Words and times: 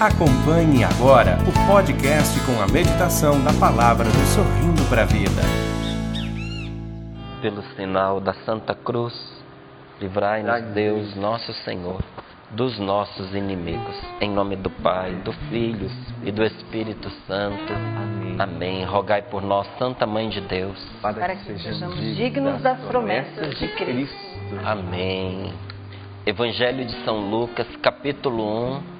Acompanhe 0.00 0.82
agora 0.82 1.36
o 1.46 1.66
podcast 1.70 2.40
com 2.46 2.58
a 2.58 2.66
meditação 2.66 3.44
da 3.44 3.52
palavra 3.52 4.06
do 4.06 4.24
Sorrindo 4.34 4.82
para 4.88 5.02
a 5.02 5.04
Vida. 5.04 5.42
Pelo 7.42 7.62
sinal 7.76 8.18
da 8.18 8.32
Santa 8.32 8.74
Cruz, 8.74 9.12
livrai-nos 10.00 10.72
Deus, 10.72 11.14
nosso 11.16 11.52
Senhor, 11.64 12.02
dos 12.50 12.78
nossos 12.78 13.34
inimigos. 13.34 13.94
Em 14.22 14.30
nome 14.30 14.56
do 14.56 14.70
Pai, 14.70 15.16
do 15.16 15.34
Filho 15.50 15.90
e 16.24 16.32
do 16.32 16.44
Espírito 16.44 17.10
Santo. 17.26 17.70
Amém. 17.70 18.36
Amém. 18.38 18.84
Rogai 18.86 19.20
por 19.20 19.42
nós, 19.42 19.68
Santa 19.78 20.06
Mãe 20.06 20.30
de 20.30 20.40
Deus, 20.40 20.82
para 21.02 21.36
que 21.36 21.44
sejamos 21.58 22.00
dignos 22.16 22.62
das 22.62 22.80
promessas 22.86 23.54
de 23.58 23.68
Cristo. 23.74 24.16
Amém. 24.64 25.52
Evangelho 26.24 26.86
de 26.86 27.04
São 27.04 27.28
Lucas, 27.28 27.66
capítulo 27.82 28.78
1, 28.78 28.99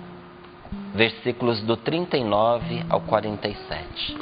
versículos 0.95 1.61
do 1.62 1.76
39 1.76 2.85
ao 2.89 3.00
47. 3.00 4.17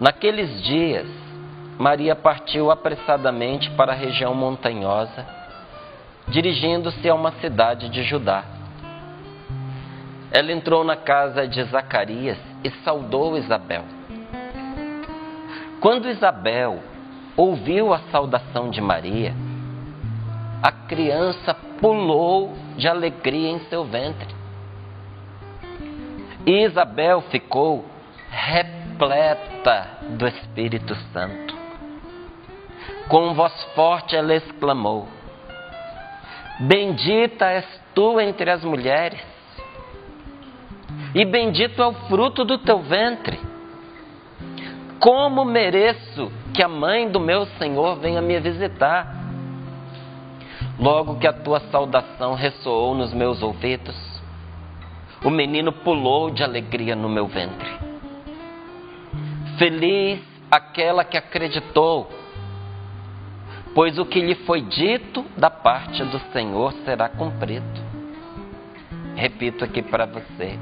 Naqueles 0.00 0.62
dias, 0.62 1.06
Maria 1.78 2.16
partiu 2.16 2.70
apressadamente 2.70 3.70
para 3.70 3.92
a 3.92 3.96
região 3.96 4.34
montanhosa, 4.34 5.26
dirigindo-se 6.28 7.08
a 7.08 7.14
uma 7.14 7.32
cidade 7.40 7.88
de 7.88 8.02
Judá. 8.02 8.44
Ela 10.30 10.52
entrou 10.52 10.84
na 10.84 10.96
casa 10.96 11.46
de 11.46 11.62
Zacarias 11.64 12.38
e 12.62 12.70
saudou 12.84 13.36
Isabel. 13.36 13.84
Quando 15.80 16.08
Isabel 16.08 16.80
ouviu 17.36 17.94
a 17.94 18.00
saudação 18.10 18.68
de 18.68 18.80
Maria, 18.80 19.32
a 20.60 20.72
criança 20.72 21.54
pulou 21.80 22.52
de 22.76 22.88
alegria 22.88 23.50
em 23.50 23.60
seu 23.70 23.84
ventre. 23.84 24.37
Isabel 26.48 27.20
ficou 27.30 27.84
repleta 28.30 29.86
do 30.16 30.26
Espírito 30.26 30.94
Santo. 31.12 31.54
Com 33.08 33.34
voz 33.34 33.52
forte 33.74 34.16
ela 34.16 34.34
exclamou: 34.34 35.06
Bendita 36.60 37.46
és 37.50 37.66
tu 37.94 38.18
entre 38.18 38.50
as 38.50 38.64
mulheres, 38.64 39.22
e 41.14 41.24
bendito 41.24 41.82
é 41.82 41.86
o 41.86 41.92
fruto 42.08 42.44
do 42.44 42.58
teu 42.58 42.80
ventre. 42.80 43.38
Como 44.98 45.44
mereço 45.44 46.32
que 46.54 46.62
a 46.62 46.68
mãe 46.68 47.08
do 47.08 47.20
meu 47.20 47.46
Senhor 47.58 47.96
venha 47.96 48.22
me 48.22 48.40
visitar? 48.40 49.16
Logo 50.78 51.18
que 51.18 51.26
a 51.26 51.32
tua 51.32 51.60
saudação 51.70 52.34
ressoou 52.34 52.94
nos 52.94 53.12
meus 53.12 53.42
ouvidos, 53.42 53.96
o 55.24 55.30
menino 55.30 55.72
pulou 55.72 56.30
de 56.30 56.42
alegria 56.42 56.94
no 56.94 57.08
meu 57.08 57.26
ventre. 57.26 57.68
Feliz 59.58 60.20
aquela 60.50 61.04
que 61.04 61.16
acreditou, 61.16 62.08
pois 63.74 63.98
o 63.98 64.06
que 64.06 64.20
lhe 64.20 64.34
foi 64.34 64.60
dito 64.62 65.24
da 65.36 65.50
parte 65.50 66.04
do 66.04 66.18
Senhor 66.32 66.72
será 66.84 67.08
cumprido. 67.08 67.88
Repito 69.16 69.64
aqui 69.64 69.82
para 69.82 70.06
você. 70.06 70.58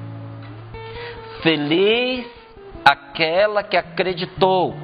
Feliz 1.43 2.27
aquela 2.83 3.63
que 3.63 3.77
acreditou, 3.77 4.75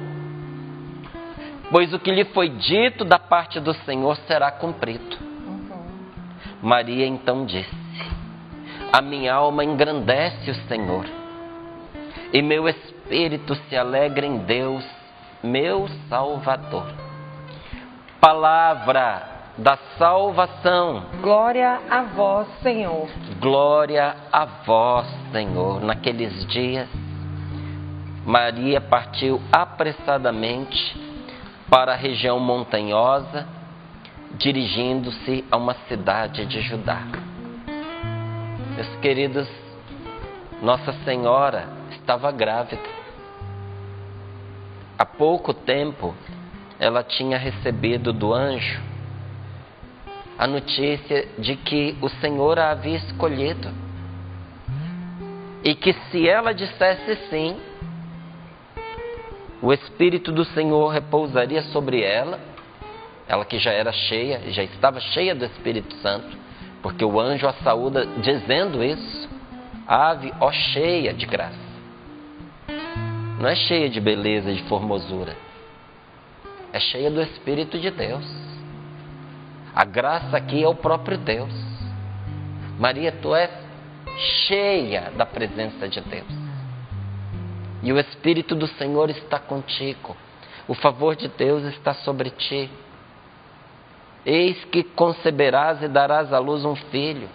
pois 1.71 1.91
o 1.91 1.99
que 1.99 2.11
lhe 2.11 2.25
foi 2.25 2.49
dito 2.49 3.03
da 3.03 3.17
parte 3.17 3.59
do 3.59 3.73
Senhor 3.73 4.15
será 4.27 4.51
cumprido. 4.51 5.17
Uhum. 5.47 5.87
Maria 6.61 7.07
então 7.07 7.45
disse: 7.45 7.75
A 8.93 9.01
minha 9.01 9.33
alma 9.33 9.63
engrandece 9.63 10.51
o 10.51 10.67
Senhor, 10.67 11.03
e 12.31 12.43
meu 12.43 12.69
espírito 12.69 13.55
se 13.55 13.75
alegra 13.75 14.23
em 14.23 14.37
Deus, 14.37 14.85
meu 15.41 15.87
Salvador. 16.07 16.85
Palavra 18.21 19.23
da 19.57 19.79
salvação. 19.97 21.05
Glória 21.23 21.81
a 21.89 22.03
vós, 22.03 22.47
Senhor. 22.61 23.09
Glória 23.39 24.15
a 24.31 24.45
vós, 24.45 25.07
Senhor. 25.31 25.81
Naqueles 25.81 26.45
dias, 26.45 26.87
Maria 28.23 28.79
partiu 28.79 29.41
apressadamente 29.51 31.01
para 31.67 31.93
a 31.93 31.97
região 31.97 32.39
montanhosa, 32.39 33.47
dirigindo-se 34.33 35.43
a 35.49 35.57
uma 35.57 35.73
cidade 35.87 36.45
de 36.45 36.61
Judá. 36.61 37.22
Meus 38.75 38.95
queridos, 39.01 39.47
Nossa 40.59 40.93
Senhora 41.05 41.67
estava 41.91 42.31
grávida. 42.31 42.81
Há 44.97 45.05
pouco 45.05 45.53
tempo, 45.53 46.15
ela 46.79 47.03
tinha 47.03 47.37
recebido 47.37 48.11
do 48.11 48.33
anjo 48.33 48.81
a 50.39 50.47
notícia 50.47 51.27
de 51.37 51.55
que 51.55 51.95
o 52.01 52.09
Senhor 52.09 52.57
a 52.57 52.71
havia 52.71 52.97
escolhido. 52.97 53.69
E 55.63 55.75
que 55.75 55.93
se 56.09 56.27
ela 56.27 56.51
dissesse 56.51 57.15
sim, 57.29 57.55
o 59.61 59.71
Espírito 59.71 60.31
do 60.31 60.43
Senhor 60.45 60.87
repousaria 60.89 61.61
sobre 61.61 62.01
ela, 62.01 62.39
ela 63.27 63.45
que 63.45 63.59
já 63.59 63.71
era 63.71 63.91
cheia, 63.91 64.51
já 64.51 64.63
estava 64.63 64.99
cheia 64.99 65.35
do 65.35 65.45
Espírito 65.45 65.93
Santo, 65.97 66.42
porque 66.83 67.03
o 67.03 67.19
anjo 67.19 67.47
a 67.47 67.53
saúda 67.53 68.05
dizendo 68.21 68.83
isso, 68.83 69.29
ave, 69.87 70.31
ó 70.39 70.51
cheia 70.51 71.13
de 71.13 71.25
graça. 71.25 71.57
Não 73.39 73.49
é 73.49 73.55
cheia 73.55 73.89
de 73.89 73.99
beleza 73.99 74.51
e 74.51 74.55
de 74.57 74.63
formosura, 74.69 75.35
é 76.71 76.79
cheia 76.79 77.09
do 77.09 77.21
Espírito 77.21 77.79
de 77.79 77.89
Deus. 77.89 78.25
A 79.73 79.83
graça 79.83 80.37
aqui 80.37 80.63
é 80.63 80.67
o 80.67 80.75
próprio 80.75 81.17
Deus. 81.17 81.53
Maria, 82.77 83.11
tu 83.11 83.33
és 83.33 83.49
cheia 84.45 85.11
da 85.17 85.25
presença 85.25 85.89
de 85.89 85.99
Deus 86.01 86.43
e 87.83 87.91
o 87.91 87.99
Espírito 87.99 88.55
do 88.55 88.65
Senhor 88.65 89.09
está 89.09 89.37
contigo. 89.37 90.15
O 90.67 90.73
favor 90.73 91.15
de 91.15 91.27
Deus 91.27 91.63
está 91.65 91.93
sobre 91.93 92.29
ti. 92.29 92.71
Eis 94.25 94.63
que 94.65 94.83
conceberás 94.83 95.81
e 95.81 95.87
darás 95.87 96.31
à 96.31 96.39
luz 96.39 96.63
um 96.63 96.75
filho, 96.75 97.27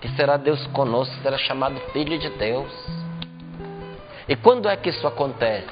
que 0.00 0.08
será 0.10 0.36
Deus 0.36 0.66
conosco, 0.68 1.14
será 1.22 1.38
chamado 1.38 1.78
Filho 1.92 2.18
de 2.18 2.28
Deus. 2.30 2.72
E 4.28 4.34
quando 4.34 4.68
é 4.68 4.76
que 4.76 4.90
isso 4.90 5.06
acontece? 5.06 5.70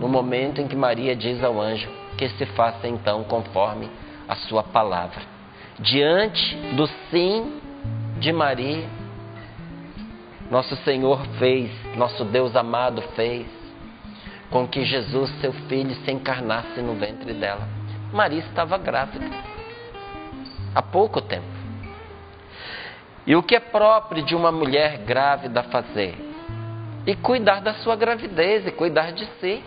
No 0.00 0.08
momento 0.08 0.60
em 0.60 0.66
que 0.66 0.74
Maria 0.74 1.14
diz 1.14 1.42
ao 1.44 1.60
anjo 1.60 1.88
que 2.16 2.28
se 2.30 2.46
faça 2.46 2.88
então 2.88 3.24
conforme 3.24 3.90
a 4.26 4.34
sua 4.34 4.62
palavra. 4.62 5.20
Diante 5.78 6.56
do 6.74 6.86
sim 7.10 7.60
de 8.18 8.32
Maria, 8.32 8.88
nosso 10.50 10.74
Senhor 10.76 11.26
fez, 11.38 11.70
nosso 11.96 12.24
Deus 12.24 12.56
amado 12.56 13.02
fez, 13.14 13.46
com 14.50 14.66
que 14.66 14.84
Jesus, 14.84 15.30
seu 15.40 15.52
filho, 15.52 15.94
se 15.96 16.10
encarnasse 16.10 16.80
no 16.80 16.94
ventre 16.94 17.34
dela. 17.34 17.75
Maria 18.16 18.40
estava 18.40 18.78
grávida 18.78 19.26
há 20.74 20.80
pouco 20.80 21.20
tempo. 21.20 21.46
E 23.26 23.36
o 23.36 23.42
que 23.42 23.54
é 23.54 23.60
próprio 23.60 24.24
de 24.24 24.34
uma 24.34 24.50
mulher 24.50 24.98
grávida 25.04 25.62
fazer? 25.64 26.14
E 27.06 27.14
cuidar 27.14 27.60
da 27.60 27.74
sua 27.74 27.94
gravidez 27.94 28.66
e 28.66 28.72
cuidar 28.72 29.12
de 29.12 29.26
si. 29.38 29.62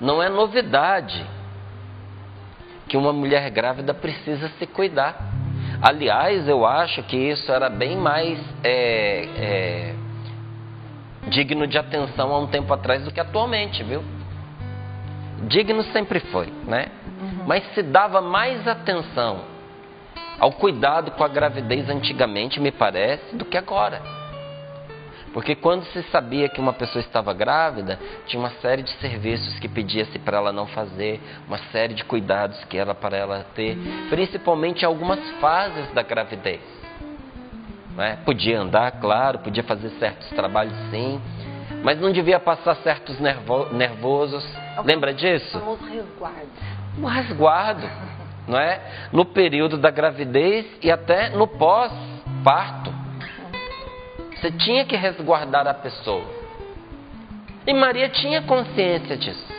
Não 0.00 0.22
é 0.22 0.28
novidade 0.28 1.26
que 2.88 2.96
uma 2.96 3.12
mulher 3.12 3.50
grávida 3.50 3.92
precisa 3.92 4.48
se 4.58 4.66
cuidar. 4.66 5.16
Aliás, 5.82 6.48
eu 6.48 6.64
acho 6.64 7.02
que 7.02 7.16
isso 7.16 7.52
era 7.52 7.68
bem 7.68 7.96
mais 7.96 8.38
é, 8.64 9.28
é, 9.36 9.94
digno 11.28 11.66
de 11.66 11.76
atenção 11.76 12.32
há 12.32 12.38
um 12.38 12.46
tempo 12.46 12.72
atrás 12.72 13.04
do 13.04 13.12
que 13.12 13.20
atualmente, 13.20 13.82
viu? 13.82 14.02
Digno 15.46 15.82
sempre 15.84 16.20
foi, 16.20 16.52
né? 16.66 16.88
Uhum. 17.20 17.44
Mas 17.46 17.64
se 17.74 17.82
dava 17.82 18.20
mais 18.20 18.66
atenção 18.66 19.58
ao 20.38 20.52
cuidado 20.52 21.10
com 21.12 21.24
a 21.24 21.28
gravidez 21.28 21.88
antigamente, 21.88 22.60
me 22.60 22.70
parece, 22.70 23.34
do 23.36 23.44
que 23.44 23.56
agora. 23.56 24.00
Porque 25.32 25.54
quando 25.54 25.84
se 25.86 26.02
sabia 26.04 26.48
que 26.48 26.60
uma 26.60 26.72
pessoa 26.72 27.00
estava 27.00 27.34
grávida, 27.34 27.98
tinha 28.26 28.40
uma 28.40 28.50
série 28.62 28.82
de 28.82 28.90
serviços 28.92 29.58
que 29.58 29.68
pedia-se 29.68 30.18
para 30.18 30.38
ela 30.38 30.52
não 30.52 30.66
fazer, 30.66 31.20
uma 31.46 31.58
série 31.70 31.94
de 31.94 32.04
cuidados 32.04 32.62
que 32.64 32.78
era 32.78 32.94
para 32.94 33.16
ela 33.16 33.46
ter, 33.54 33.76
principalmente 34.08 34.82
em 34.82 34.86
algumas 34.86 35.20
fases 35.40 35.90
da 35.92 36.02
gravidez. 36.02 36.60
É? 37.98 38.16
Podia 38.24 38.60
andar, 38.60 38.92
claro, 39.00 39.40
podia 39.40 39.64
fazer 39.64 39.90
certos 39.98 40.28
trabalhos 40.30 40.74
sim, 40.90 41.20
mas 41.82 42.00
não 42.00 42.12
devia 42.12 42.38
passar 42.38 42.76
certos 42.76 43.18
nervo 43.18 43.72
nervosos. 43.72 44.44
Lembra 44.84 45.12
disso? 45.12 45.58
O 45.58 45.74
resguardo. 45.74 46.48
O 47.00 47.06
resguardo, 47.06 47.90
não 48.46 48.58
é? 48.58 48.80
No 49.12 49.24
período 49.24 49.76
da 49.76 49.90
gravidez 49.90 50.66
e 50.82 50.90
até 50.90 51.30
no 51.30 51.46
pós 51.46 51.92
parto. 52.44 52.92
Você 54.36 54.52
tinha 54.52 54.84
que 54.84 54.96
resguardar 54.96 55.66
a 55.66 55.74
pessoa. 55.74 56.24
E 57.66 57.74
Maria 57.74 58.08
tinha 58.08 58.42
consciência 58.42 59.16
disso. 59.16 59.58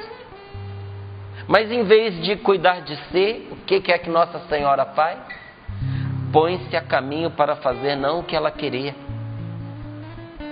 Mas 1.47 1.71
em 1.71 1.83
vez 1.83 2.21
de 2.23 2.35
cuidar 2.37 2.81
de 2.81 2.95
si, 3.11 3.47
o 3.51 3.55
que 3.57 3.91
é 3.91 3.97
que 3.97 4.09
Nossa 4.09 4.39
Senhora 4.47 4.85
faz? 4.85 5.19
Põe-se 6.31 6.75
a 6.77 6.81
caminho 6.81 7.31
para 7.31 7.55
fazer 7.55 7.95
não 7.95 8.19
o 8.19 8.23
que 8.23 8.35
ela 8.35 8.51
queria, 8.51 8.95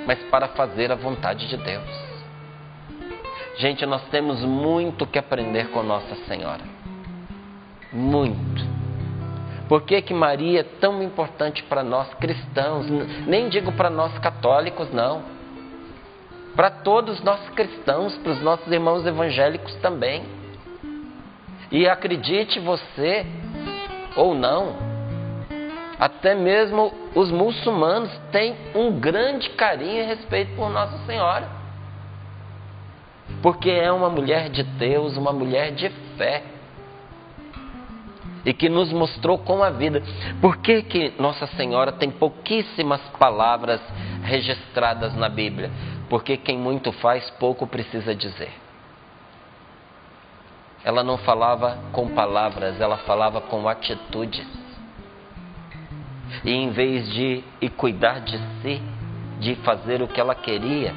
mas 0.07 0.17
para 0.23 0.47
fazer 0.49 0.91
a 0.91 0.95
vontade 0.95 1.47
de 1.47 1.55
Deus. 1.55 2.06
Gente, 3.57 3.85
nós 3.87 4.03
temos 4.09 4.39
muito 4.43 5.07
que 5.07 5.17
aprender 5.17 5.69
com 5.71 5.81
Nossa 5.81 6.15
Senhora. 6.27 6.61
Muito. 7.91 8.77
Por 9.67 9.81
que, 9.81 9.99
que 10.01 10.13
Maria 10.13 10.59
é 10.59 10.63
tão 10.63 11.01
importante 11.01 11.63
para 11.63 11.83
nós 11.83 12.13
cristãos? 12.15 12.85
Nem 13.25 13.49
digo 13.49 13.71
para 13.71 13.89
nós 13.89 14.15
católicos, 14.19 14.93
não. 14.93 15.23
Para 16.55 16.69
todos 16.69 17.19
nós 17.23 17.49
cristãos, 17.49 18.15
para 18.17 18.33
os 18.33 18.41
nossos 18.41 18.71
irmãos 18.71 19.05
evangélicos 19.07 19.73
também. 19.77 20.23
E 21.71 21.87
acredite 21.87 22.59
você 22.59 23.25
ou 24.15 24.35
não, 24.35 24.75
até 25.99 26.35
mesmo 26.35 26.93
os 27.15 27.31
muçulmanos 27.31 28.11
têm 28.31 28.55
um 28.75 28.99
grande 28.99 29.49
carinho 29.51 30.03
e 30.03 30.05
respeito 30.05 30.55
por 30.55 30.69
Nossa 30.69 30.97
Senhora. 31.07 31.56
Porque 33.41 33.69
é 33.69 33.91
uma 33.91 34.09
mulher 34.09 34.49
de 34.49 34.63
Deus, 34.63 35.15
uma 35.17 35.31
mulher 35.31 35.71
de 35.71 35.89
fé. 36.17 36.43
E 38.45 38.53
que 38.53 38.69
nos 38.69 38.91
mostrou 38.93 39.37
com 39.37 39.61
a 39.61 39.69
vida. 39.69 40.01
Por 40.41 40.57
que, 40.57 40.81
que 40.81 41.13
Nossa 41.19 41.47
Senhora 41.47 41.91
tem 41.91 42.09
pouquíssimas 42.09 43.01
palavras 43.19 43.81
registradas 44.23 45.13
na 45.15 45.27
Bíblia? 45.27 45.69
Porque 46.09 46.37
quem 46.37 46.57
muito 46.57 46.91
faz, 46.93 47.29
pouco 47.31 47.67
precisa 47.67 48.15
dizer 48.15 48.51
ela 50.87 51.03
não 51.03 51.17
falava 51.17 51.77
com 51.91 52.07
palavras, 52.07 52.79
ela 52.79 52.95
falava 52.99 53.41
com 53.41 53.67
atitudes. 53.67 54.47
E 56.45 56.51
em 56.51 56.69
vez 56.69 57.11
de 57.11 57.43
ir 57.59 57.69
cuidar 57.71 58.21
de 58.21 58.37
si, 58.61 58.81
de 59.37 59.55
fazer 59.57 60.01
o 60.01 60.07
que 60.07 60.17
ela 60.17 60.33
queria, 60.33 60.95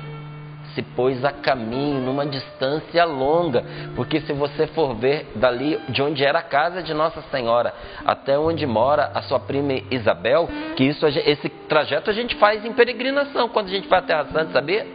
se 0.74 0.82
pôs 0.82 1.24
a 1.24 1.32
caminho, 1.32 2.00
numa 2.00 2.26
distância 2.26 3.04
longa, 3.04 3.64
porque 3.96 4.20
se 4.20 4.32
você 4.32 4.66
for 4.68 4.94
ver 4.94 5.32
dali 5.36 5.80
de 5.88 6.02
onde 6.02 6.24
era 6.24 6.38
a 6.38 6.42
casa 6.42 6.82
de 6.82 6.94
Nossa 6.94 7.22
Senhora 7.30 7.72
até 8.04 8.38
onde 8.38 8.66
mora 8.66 9.10
a 9.14 9.22
sua 9.22 9.40
prima 9.40 9.72
Isabel, 9.90 10.48
que 10.76 10.84
isso, 10.84 11.06
esse 11.06 11.48
trajeto 11.68 12.10
a 12.10 12.12
gente 12.12 12.34
faz 12.36 12.64
em 12.64 12.72
peregrinação 12.72 13.48
quando 13.48 13.66
a 13.66 13.70
gente 13.70 13.88
vai 13.88 13.98
à 13.98 14.02
Terra 14.02 14.26
Santa, 14.32 14.52
sabia? 14.52 14.86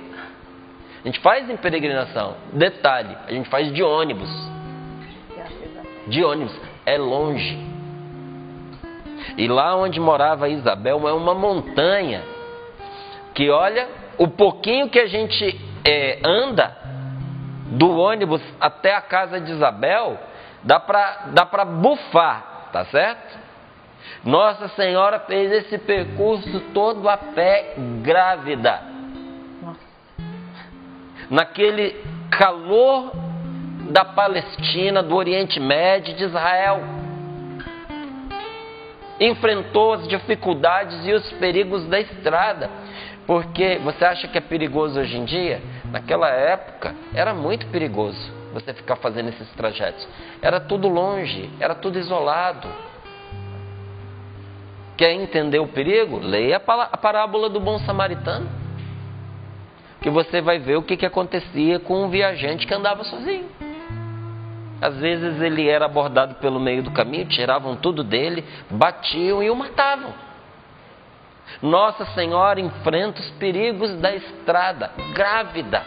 A 1.03 1.07
gente 1.07 1.19
faz 1.19 1.49
em 1.49 1.57
peregrinação. 1.57 2.35
Detalhe, 2.51 3.15
a 3.27 3.31
gente 3.31 3.47
faz 3.47 3.71
de 3.71 3.83
ônibus 3.83 4.55
de 6.07 6.23
ônibus. 6.23 6.55
É 6.85 6.97
longe. 6.97 7.57
E 9.37 9.47
lá 9.47 9.75
onde 9.75 9.99
morava 9.99 10.47
Isabel 10.47 11.07
é 11.07 11.13
uma 11.13 11.33
montanha 11.33 12.23
que, 13.33 13.49
olha, 13.49 13.87
o 14.17 14.27
pouquinho 14.27 14.89
que 14.89 14.99
a 14.99 15.07
gente 15.07 15.59
é, 15.83 16.19
anda 16.23 16.75
do 17.67 17.97
ônibus 17.97 18.41
até 18.59 18.95
a 18.95 19.01
casa 19.01 19.39
de 19.39 19.51
Isabel, 19.51 20.17
dá 20.63 20.79
para 20.79 21.27
dá 21.33 21.45
pra 21.45 21.65
bufar, 21.65 22.69
tá 22.71 22.85
certo? 22.85 23.45
Nossa 24.23 24.67
Senhora 24.69 25.19
fez 25.19 25.51
esse 25.51 25.77
percurso 25.77 26.59
todo 26.73 27.07
a 27.09 27.17
pé 27.17 27.75
grávida. 28.01 28.81
Naquele 31.29 31.95
calor 32.31 33.11
da 33.89 34.03
Palestina, 34.03 35.03
do 35.03 35.15
Oriente 35.15 35.59
Médio, 35.59 36.15
de 36.15 36.23
Israel. 36.23 36.81
Enfrentou 39.19 39.93
as 39.93 40.07
dificuldades 40.07 41.05
e 41.05 41.13
os 41.13 41.31
perigos 41.33 41.87
da 41.87 41.99
estrada. 41.99 42.69
Porque 43.25 43.79
você 43.83 44.05
acha 44.05 44.27
que 44.27 44.37
é 44.37 44.41
perigoso 44.41 44.99
hoje 44.99 45.17
em 45.17 45.25
dia? 45.25 45.61
Naquela 45.91 46.29
época 46.29 46.93
era 47.13 47.33
muito 47.33 47.65
perigoso 47.67 48.33
você 48.53 48.73
ficar 48.73 48.95
fazendo 48.97 49.29
esses 49.29 49.49
trajetos. 49.51 50.07
Era 50.41 50.59
tudo 50.59 50.87
longe, 50.87 51.49
era 51.59 51.75
tudo 51.75 51.99
isolado. 51.99 52.67
Quer 54.95 55.11
entender 55.11 55.59
o 55.59 55.67
perigo? 55.67 56.19
Leia 56.19 56.57
a 56.57 56.97
parábola 56.97 57.49
do 57.49 57.59
bom 57.59 57.79
samaritano. 57.79 58.47
Que 60.01 60.09
você 60.09 60.39
vai 60.39 60.59
ver 60.59 60.77
o 60.77 60.83
que, 60.83 60.95
que 60.95 61.05
acontecia 61.05 61.79
com 61.79 62.05
um 62.05 62.09
viajante 62.09 62.65
que 62.65 62.73
andava 62.73 63.03
sozinho. 63.03 63.49
Às 64.79 64.97
vezes 64.97 65.41
ele 65.41 65.67
era 65.67 65.85
abordado 65.85 66.35
pelo 66.35 66.59
meio 66.59 66.83
do 66.83 66.91
caminho, 66.91 67.25
tiravam 67.25 67.75
tudo 67.75 68.03
dele, 68.03 68.45
batiam 68.69 69.41
e 69.41 69.49
o 69.49 69.55
matavam. 69.55 70.13
Nossa 71.61 72.05
Senhora 72.13 72.59
enfrenta 72.59 73.21
os 73.21 73.29
perigos 73.31 73.93
da 73.97 74.13
estrada, 74.15 74.91
grávida, 75.13 75.83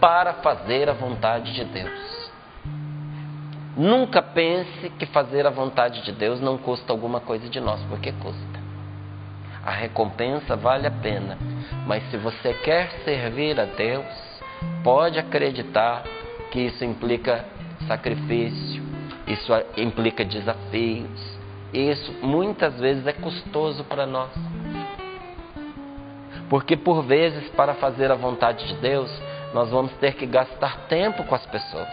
para 0.00 0.34
fazer 0.34 0.88
a 0.88 0.92
vontade 0.92 1.52
de 1.52 1.64
Deus. 1.64 2.30
Nunca 3.76 4.20
pense 4.20 4.90
que 4.98 5.06
fazer 5.06 5.46
a 5.46 5.50
vontade 5.50 6.02
de 6.02 6.12
Deus 6.12 6.40
não 6.40 6.58
custa 6.58 6.92
alguma 6.92 7.20
coisa 7.20 7.48
de 7.48 7.60
nós, 7.60 7.80
porque 7.88 8.12
custa. 8.12 8.60
A 9.64 9.70
recompensa 9.70 10.56
vale 10.56 10.86
a 10.86 10.90
pena, 10.90 11.38
mas 11.86 12.02
se 12.10 12.16
você 12.16 12.52
quer 12.52 12.90
servir 13.04 13.58
a 13.58 13.64
Deus, 13.64 14.04
pode 14.82 15.18
acreditar 15.18 16.02
que 16.50 16.60
isso 16.60 16.84
implica 16.84 17.44
sacrifício, 17.86 18.82
isso 19.26 19.52
implica 19.76 20.24
desafios. 20.24 21.31
Isso 21.72 22.12
muitas 22.22 22.78
vezes 22.78 23.06
é 23.06 23.12
custoso 23.12 23.84
para 23.84 24.06
nós. 24.06 24.30
Porque 26.48 26.76
por 26.76 27.02
vezes, 27.02 27.48
para 27.50 27.74
fazer 27.74 28.10
a 28.10 28.14
vontade 28.14 28.66
de 28.68 28.74
Deus, 28.74 29.10
nós 29.54 29.70
vamos 29.70 29.92
ter 29.94 30.14
que 30.14 30.26
gastar 30.26 30.86
tempo 30.86 31.24
com 31.24 31.34
as 31.34 31.46
pessoas. 31.46 31.88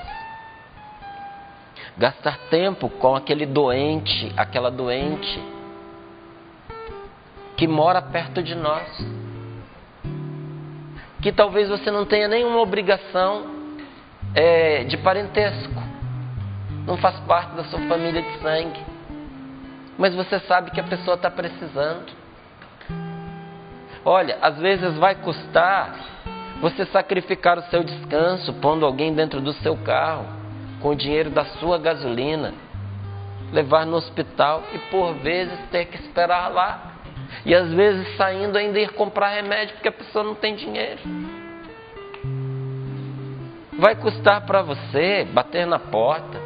Gastar 1.97 2.37
tempo 2.49 2.89
com 2.89 3.15
aquele 3.15 3.45
doente, 3.45 4.33
aquela 4.35 4.69
doente 4.69 5.41
que 7.55 7.67
mora 7.67 8.01
perto 8.01 8.43
de 8.43 8.55
nós. 8.55 8.87
Que 11.21 11.31
talvez 11.31 11.69
você 11.69 11.91
não 11.91 12.05
tenha 12.05 12.27
nenhuma 12.27 12.59
obrigação 12.59 13.59
é, 14.33 14.83
de 14.83 14.97
parentesco, 14.97 15.81
não 16.85 16.97
faz 16.97 17.19
parte 17.21 17.55
da 17.55 17.63
sua 17.65 17.79
família 17.87 18.21
de 18.21 18.39
sangue, 18.39 18.88
mas 19.99 20.15
você 20.15 20.39
sabe 20.39 20.71
que 20.71 20.79
a 20.79 20.85
pessoa 20.85 21.15
está 21.15 21.29
precisando. 21.29 22.09
Olha, 24.05 24.37
às 24.41 24.57
vezes 24.57 24.97
vai 24.97 25.13
custar 25.15 25.93
você 26.61 26.85
sacrificar 26.85 27.57
o 27.57 27.63
seu 27.63 27.83
descanso 27.83 28.53
pondo 28.53 28.85
alguém 28.85 29.13
dentro 29.13 29.41
do 29.41 29.51
seu 29.51 29.75
carro 29.75 30.25
com 30.81 30.89
o 30.89 30.95
dinheiro 30.95 31.29
da 31.29 31.43
sua 31.43 31.77
gasolina, 31.77 32.53
levar 33.51 33.85
no 33.85 33.97
hospital 33.97 34.63
e 34.73 34.79
por 34.89 35.15
vezes 35.15 35.59
ter 35.69 35.85
que 35.87 35.97
esperar 35.97 36.47
lá. 36.47 36.93
E 37.45 37.53
às 37.53 37.69
vezes 37.73 38.15
saindo 38.15 38.57
ainda 38.57 38.79
ir 38.79 38.93
comprar 38.93 39.29
remédio 39.31 39.75
porque 39.75 39.89
a 39.89 39.91
pessoa 39.91 40.23
não 40.23 40.33
tem 40.33 40.55
dinheiro. 40.55 41.01
Vai 43.77 43.95
custar 43.95 44.45
para 44.45 44.61
você 44.61 45.25
bater 45.25 45.67
na 45.67 45.77
porta 45.77 46.39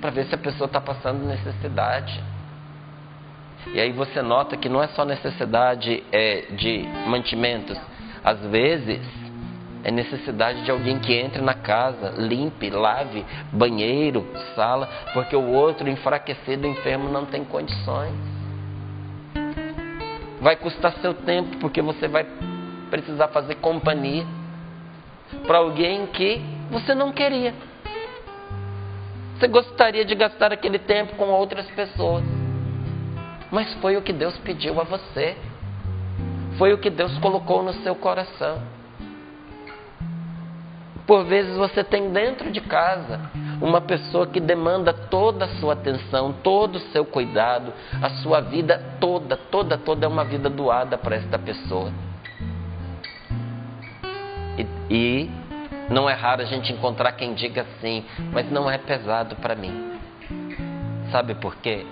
para 0.00 0.10
ver 0.10 0.26
se 0.26 0.34
a 0.34 0.38
pessoa 0.38 0.66
está 0.66 0.80
passando 0.80 1.24
necessidade. 1.24 2.20
E 3.68 3.80
aí 3.80 3.92
você 3.92 4.22
nota 4.22 4.56
que 4.56 4.68
não 4.68 4.82
é 4.82 4.88
só 4.88 5.04
necessidade 5.04 6.02
é, 6.10 6.46
de 6.52 6.84
mantimentos, 7.06 7.78
às 8.24 8.40
vezes 8.46 9.00
é 9.82 9.90
necessidade 9.90 10.62
de 10.64 10.70
alguém 10.70 10.98
que 10.98 11.14
entre 11.14 11.40
na 11.40 11.54
casa, 11.54 12.10
limpe, 12.16 12.68
lave 12.68 13.24
banheiro, 13.52 14.26
sala, 14.54 14.88
porque 15.14 15.34
o 15.34 15.52
outro 15.52 15.88
enfraquecido, 15.88 16.66
enfermo, 16.66 17.08
não 17.08 17.24
tem 17.24 17.44
condições. 17.44 18.12
Vai 20.40 20.56
custar 20.56 20.92
seu 21.00 21.14
tempo, 21.14 21.56
porque 21.58 21.80
você 21.80 22.08
vai 22.08 22.26
precisar 22.90 23.28
fazer 23.28 23.56
companhia 23.56 24.26
para 25.46 25.58
alguém 25.58 26.06
que 26.08 26.42
você 26.70 26.94
não 26.94 27.12
queria. 27.12 27.54
Você 29.38 29.48
gostaria 29.48 30.04
de 30.04 30.14
gastar 30.14 30.52
aquele 30.52 30.78
tempo 30.78 31.16
com 31.16 31.28
outras 31.28 31.66
pessoas. 31.70 32.39
Mas 33.50 33.72
foi 33.74 33.96
o 33.96 34.02
que 34.02 34.12
Deus 34.12 34.36
pediu 34.38 34.80
a 34.80 34.84
você. 34.84 35.36
Foi 36.56 36.72
o 36.72 36.78
que 36.78 36.90
Deus 36.90 37.16
colocou 37.18 37.62
no 37.62 37.72
seu 37.82 37.94
coração. 37.94 38.62
Por 41.06 41.24
vezes 41.24 41.56
você 41.56 41.82
tem 41.82 42.10
dentro 42.12 42.52
de 42.52 42.60
casa 42.60 43.20
uma 43.60 43.80
pessoa 43.80 44.26
que 44.26 44.38
demanda 44.38 44.92
toda 44.92 45.44
a 45.44 45.48
sua 45.56 45.72
atenção, 45.72 46.32
todo 46.32 46.76
o 46.76 46.80
seu 46.92 47.04
cuidado, 47.04 47.72
a 48.00 48.10
sua 48.22 48.40
vida 48.40 48.80
toda, 49.00 49.36
toda, 49.36 49.76
toda 49.76 50.06
é 50.06 50.08
uma 50.08 50.24
vida 50.24 50.48
doada 50.48 50.96
para 50.96 51.16
esta 51.16 51.38
pessoa. 51.38 51.92
E, 54.56 54.66
e 54.88 55.30
não 55.90 56.08
é 56.08 56.14
raro 56.14 56.42
a 56.42 56.44
gente 56.44 56.72
encontrar 56.72 57.12
quem 57.12 57.34
diga 57.34 57.62
assim, 57.62 58.04
mas 58.32 58.50
não 58.50 58.70
é 58.70 58.78
pesado 58.78 59.34
para 59.36 59.56
mim. 59.56 59.98
Sabe 61.10 61.34
por 61.34 61.56
quê? 61.56 61.84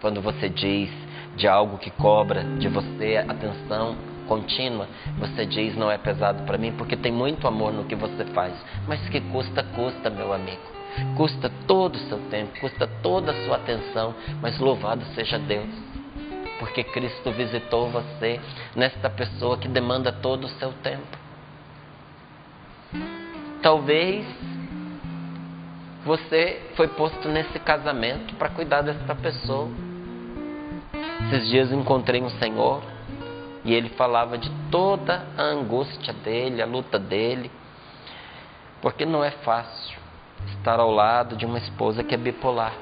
Quando 0.00 0.20
você 0.22 0.48
diz 0.48 0.90
de 1.36 1.46
algo 1.46 1.78
que 1.78 1.90
cobra 1.90 2.42
de 2.58 2.68
você 2.68 3.22
atenção 3.28 3.96
contínua, 4.26 4.88
você 5.18 5.44
diz 5.44 5.76
não 5.76 5.90
é 5.90 5.98
pesado 5.98 6.44
para 6.44 6.56
mim 6.56 6.72
porque 6.72 6.96
tem 6.96 7.12
muito 7.12 7.46
amor 7.46 7.72
no 7.72 7.84
que 7.84 7.94
você 7.94 8.24
faz. 8.26 8.54
Mas 8.86 9.06
que 9.08 9.20
custa, 9.20 9.62
custa, 9.62 10.08
meu 10.08 10.32
amigo. 10.32 10.62
Custa 11.16 11.50
todo 11.66 11.96
o 11.96 12.08
seu 12.08 12.18
tempo, 12.30 12.58
custa 12.60 12.86
toda 13.02 13.32
a 13.32 13.44
sua 13.44 13.56
atenção, 13.56 14.14
mas 14.40 14.58
louvado 14.58 15.04
seja 15.14 15.38
Deus. 15.38 15.68
Porque 16.58 16.82
Cristo 16.84 17.30
visitou 17.32 17.90
você 17.90 18.40
nesta 18.74 19.08
pessoa 19.08 19.58
que 19.58 19.68
demanda 19.68 20.12
todo 20.12 20.44
o 20.44 20.48
seu 20.48 20.72
tempo. 20.82 21.18
Talvez 23.62 24.26
você 26.04 26.60
foi 26.76 26.88
posto 26.88 27.28
nesse 27.28 27.58
casamento 27.58 28.34
para 28.36 28.48
cuidar 28.48 28.82
dessa 28.82 29.14
pessoa. 29.14 29.89
Esses 31.30 31.48
dias 31.48 31.70
encontrei 31.70 32.20
um 32.20 32.28
senhor 32.28 32.82
e 33.64 33.72
ele 33.72 33.90
falava 33.90 34.36
de 34.36 34.50
toda 34.68 35.24
a 35.38 35.42
angústia 35.42 36.12
dele, 36.12 36.60
a 36.60 36.66
luta 36.66 36.98
dele, 36.98 37.48
porque 38.82 39.06
não 39.06 39.22
é 39.22 39.30
fácil 39.30 39.96
estar 40.48 40.80
ao 40.80 40.90
lado 40.90 41.36
de 41.36 41.46
uma 41.46 41.58
esposa 41.58 42.02
que 42.02 42.16
é 42.16 42.18
bipolar. 42.18 42.74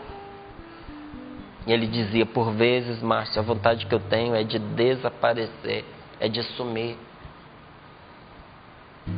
E 1.66 1.72
ele 1.72 1.86
dizia: 1.86 2.24
por 2.24 2.50
vezes, 2.52 3.02
Márcio, 3.02 3.38
a 3.38 3.44
vontade 3.44 3.84
que 3.84 3.94
eu 3.94 4.00
tenho 4.00 4.34
é 4.34 4.42
de 4.42 4.58
desaparecer, 4.58 5.84
é 6.18 6.26
de 6.26 6.42
sumir. 6.42 6.96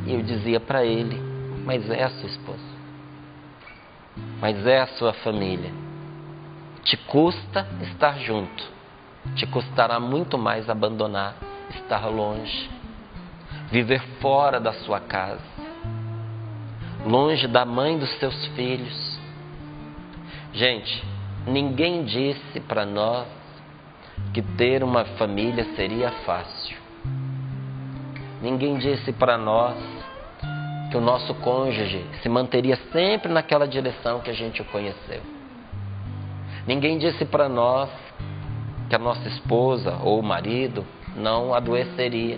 E 0.07 0.13
eu 0.13 0.21
dizia 0.23 0.59
para 0.59 0.83
ele: 0.83 1.17
mas 1.63 1.89
é 1.89 2.03
a 2.03 2.09
sua 2.09 2.27
esposa, 2.27 2.75
mas 4.41 4.67
é 4.67 4.81
a 4.81 4.87
sua 4.87 5.13
família. 5.13 5.71
Te 6.83 6.97
custa 6.97 7.65
estar 7.81 8.19
junto, 8.19 8.80
te 9.35 9.45
custará 9.47 9.99
muito 9.99 10.37
mais 10.37 10.69
abandonar 10.69 11.35
estar 11.75 12.05
longe, 12.07 12.69
viver 13.71 14.01
fora 14.19 14.59
da 14.59 14.73
sua 14.73 14.99
casa, 14.99 15.41
longe 17.05 17.47
da 17.47 17.65
mãe 17.65 17.97
dos 17.97 18.09
seus 18.19 18.47
filhos. 18.47 19.19
Gente, 20.53 21.03
ninguém 21.47 22.03
disse 22.03 22.59
para 22.59 22.85
nós 22.85 23.27
que 24.33 24.41
ter 24.41 24.83
uma 24.83 25.05
família 25.05 25.65
seria 25.75 26.11
fácil. 26.25 26.77
Ninguém 28.41 28.77
disse 28.77 29.13
para 29.13 29.37
nós 29.37 29.77
que 30.89 30.97
o 30.97 31.01
nosso 31.01 31.33
cônjuge 31.35 32.05
se 32.21 32.27
manteria 32.27 32.77
sempre 32.91 33.31
naquela 33.31 33.67
direção 33.67 34.19
que 34.19 34.29
a 34.29 34.33
gente 34.33 34.61
o 34.61 34.65
conheceu. 34.65 35.21
Ninguém 36.67 36.97
disse 36.97 37.23
para 37.25 37.47
nós 37.47 37.89
que 38.91 38.95
a 38.95 38.99
nossa 38.99 39.25
esposa 39.29 39.99
ou 40.03 40.19
o 40.19 40.21
marido 40.21 40.85
não 41.15 41.53
adoeceria. 41.53 42.37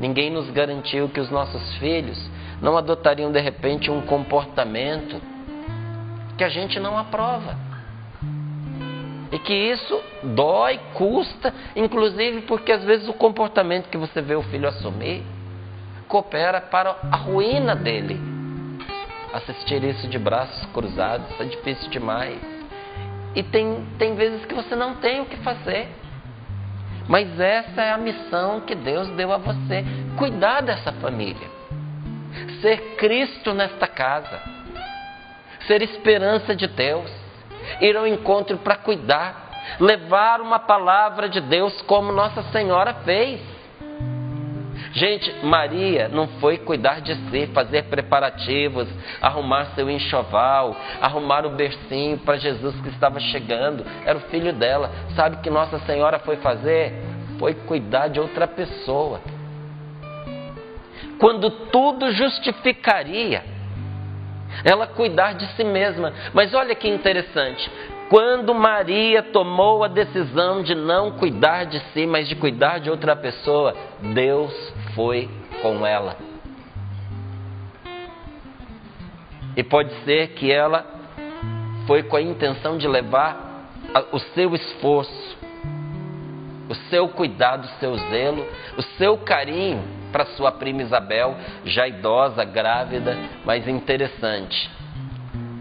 Ninguém 0.00 0.28
nos 0.28 0.50
garantiu 0.50 1.08
que 1.08 1.20
os 1.20 1.30
nossos 1.30 1.76
filhos 1.76 2.18
não 2.60 2.76
adotariam 2.76 3.30
de 3.30 3.40
repente 3.40 3.92
um 3.92 4.00
comportamento 4.00 5.22
que 6.36 6.42
a 6.42 6.48
gente 6.48 6.80
não 6.80 6.98
aprova. 6.98 7.56
E 9.30 9.38
que 9.38 9.54
isso 9.54 10.02
dói, 10.34 10.80
custa, 10.94 11.54
inclusive 11.76 12.40
porque 12.40 12.72
às 12.72 12.82
vezes 12.82 13.06
o 13.06 13.12
comportamento 13.12 13.88
que 13.88 13.96
você 13.96 14.20
vê 14.20 14.34
o 14.34 14.42
filho 14.42 14.68
assumir 14.68 15.22
coopera 16.08 16.60
para 16.60 16.96
a 17.12 17.16
ruína 17.16 17.76
dele. 17.76 18.20
Assistir 19.32 19.84
isso 19.84 20.08
de 20.08 20.18
braços 20.18 20.66
cruzados 20.72 21.40
é 21.40 21.44
difícil 21.44 21.88
demais. 21.88 22.55
E 23.36 23.42
tem, 23.42 23.86
tem 23.98 24.14
vezes 24.14 24.46
que 24.46 24.54
você 24.54 24.74
não 24.74 24.94
tem 24.94 25.20
o 25.20 25.26
que 25.26 25.36
fazer. 25.36 25.88
Mas 27.06 27.38
essa 27.38 27.82
é 27.82 27.92
a 27.92 27.98
missão 27.98 28.62
que 28.62 28.74
Deus 28.74 29.08
deu 29.10 29.30
a 29.30 29.36
você: 29.36 29.84
cuidar 30.16 30.62
dessa 30.62 30.90
família, 30.92 31.48
ser 32.62 32.96
Cristo 32.96 33.52
nesta 33.52 33.86
casa, 33.86 34.40
ser 35.66 35.82
esperança 35.82 36.56
de 36.56 36.66
Deus, 36.66 37.12
ir 37.80 37.94
ao 37.94 38.06
encontro 38.06 38.56
para 38.56 38.76
cuidar, 38.76 39.50
levar 39.78 40.40
uma 40.40 40.58
palavra 40.58 41.28
de 41.28 41.40
Deus 41.42 41.80
como 41.82 42.10
Nossa 42.10 42.42
Senhora 42.44 42.94
fez. 43.04 43.40
Gente, 44.92 45.30
Maria 45.44 46.08
não 46.08 46.26
foi 46.40 46.58
cuidar 46.58 47.00
de 47.00 47.14
si, 47.14 47.46
fazer 47.48 47.84
preparativos, 47.84 48.88
arrumar 49.20 49.66
seu 49.74 49.90
enxoval, 49.90 50.76
arrumar 51.00 51.44
o 51.44 51.50
bercinho 51.50 52.18
para 52.18 52.36
Jesus 52.36 52.74
que 52.80 52.88
estava 52.88 53.20
chegando. 53.20 53.84
Era 54.04 54.18
o 54.18 54.22
filho 54.22 54.52
dela. 54.52 54.90
Sabe 55.14 55.36
o 55.36 55.40
que 55.40 55.50
Nossa 55.50 55.78
Senhora 55.80 56.18
foi 56.20 56.36
fazer? 56.36 56.94
Foi 57.38 57.54
cuidar 57.54 58.08
de 58.08 58.20
outra 58.20 58.46
pessoa. 58.46 59.20
Quando 61.18 61.50
tudo 61.50 62.10
justificaria 62.12 63.56
ela 64.64 64.86
cuidar 64.86 65.34
de 65.34 65.46
si 65.54 65.64
mesma. 65.64 66.12
Mas 66.32 66.54
olha 66.54 66.74
que 66.74 66.88
interessante. 66.88 67.70
Quando 68.08 68.54
Maria 68.54 69.20
tomou 69.20 69.82
a 69.82 69.88
decisão 69.88 70.62
de 70.62 70.76
não 70.76 71.12
cuidar 71.12 71.64
de 71.64 71.80
si, 71.92 72.06
mas 72.06 72.28
de 72.28 72.36
cuidar 72.36 72.78
de 72.78 72.88
outra 72.88 73.16
pessoa, 73.16 73.74
Deus 74.14 74.52
foi 74.94 75.28
com 75.60 75.84
ela. 75.84 76.16
E 79.56 79.64
pode 79.64 79.92
ser 80.04 80.28
que 80.34 80.52
ela 80.52 80.86
foi 81.86 82.04
com 82.04 82.16
a 82.16 82.22
intenção 82.22 82.78
de 82.78 82.86
levar 82.86 83.70
o 84.12 84.18
seu 84.18 84.54
esforço, 84.54 85.38
o 86.68 86.74
seu 86.88 87.08
cuidado, 87.08 87.64
o 87.64 87.80
seu 87.80 87.96
zelo, 88.10 88.46
o 88.76 88.82
seu 88.98 89.18
carinho 89.18 89.82
para 90.12 90.26
sua 90.26 90.52
prima 90.52 90.82
Isabel, 90.82 91.36
já 91.64 91.88
idosa, 91.88 92.44
grávida, 92.44 93.16
mas 93.44 93.66
interessante. 93.66 94.70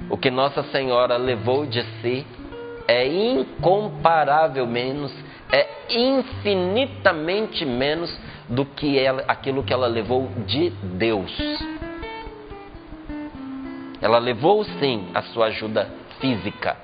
O 0.10 0.18
que 0.18 0.30
Nossa 0.30 0.62
Senhora 0.66 1.18
levou 1.18 1.66
de 1.66 1.82
si 2.02 2.25
é 2.88 3.08
incomparável 3.08 4.65
menos, 4.68 5.13
é 5.51 5.68
infinitamente 5.89 7.65
menos 7.65 8.15
do 8.50 8.65
que 8.65 9.00
ela, 9.00 9.24
aquilo 9.27 9.63
que 9.63 9.74
ela 9.74 9.88
levou 9.88 10.30
de 10.46 10.70
Deus. 10.70 11.32
Ela 14.01 14.20
levou 14.20 14.63
sim 14.63 15.08
a 15.13 15.22
sua 15.22 15.48
ajuda 15.48 15.89
física, 16.20 16.77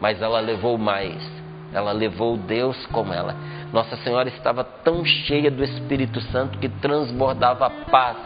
mas 0.00 0.20
ela 0.20 0.40
levou 0.40 0.76
mais. 0.76 1.40
Ela 1.72 1.92
levou 1.92 2.36
Deus 2.36 2.84
com 2.86 3.12
ela. 3.12 3.36
Nossa 3.72 3.96
Senhora 3.98 4.28
estava 4.28 4.64
tão 4.64 5.04
cheia 5.04 5.50
do 5.50 5.62
Espírito 5.62 6.20
Santo 6.20 6.58
que 6.58 6.68
transbordava 6.68 7.70
paz 7.70 8.16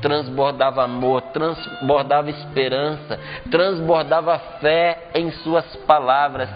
transbordava 0.00 0.84
amor, 0.84 1.22
transbordava 1.32 2.30
esperança, 2.30 3.18
transbordava 3.50 4.38
fé 4.60 5.10
em 5.14 5.30
Suas 5.30 5.76
palavras. 5.86 6.48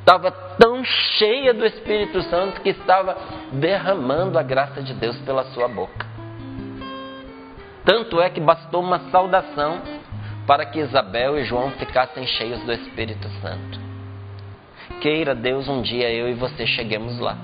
Estava 0.00 0.30
tão 0.30 0.84
cheia 0.84 1.54
do 1.54 1.64
Espírito 1.64 2.20
Santo 2.22 2.60
que 2.60 2.68
estava 2.68 3.16
derramando 3.52 4.38
a 4.38 4.42
graça 4.42 4.82
de 4.82 4.92
Deus 4.94 5.16
pela 5.20 5.44
sua 5.44 5.66
boca. 5.66 6.06
Tanto 7.84 8.20
é 8.20 8.28
que 8.28 8.40
bastou 8.40 8.82
uma 8.82 8.98
saudação 9.10 9.80
para 10.46 10.66
que 10.66 10.78
Isabel 10.78 11.38
e 11.38 11.44
João 11.44 11.70
ficassem 11.72 12.26
cheios 12.26 12.60
do 12.64 12.72
Espírito 12.72 13.28
Santo. 13.40 13.80
Queira 15.00 15.34
Deus 15.34 15.68
um 15.68 15.80
dia 15.82 16.10
eu 16.10 16.28
e 16.28 16.34
você 16.34 16.66
cheguemos 16.66 17.18
lá. 17.18 17.36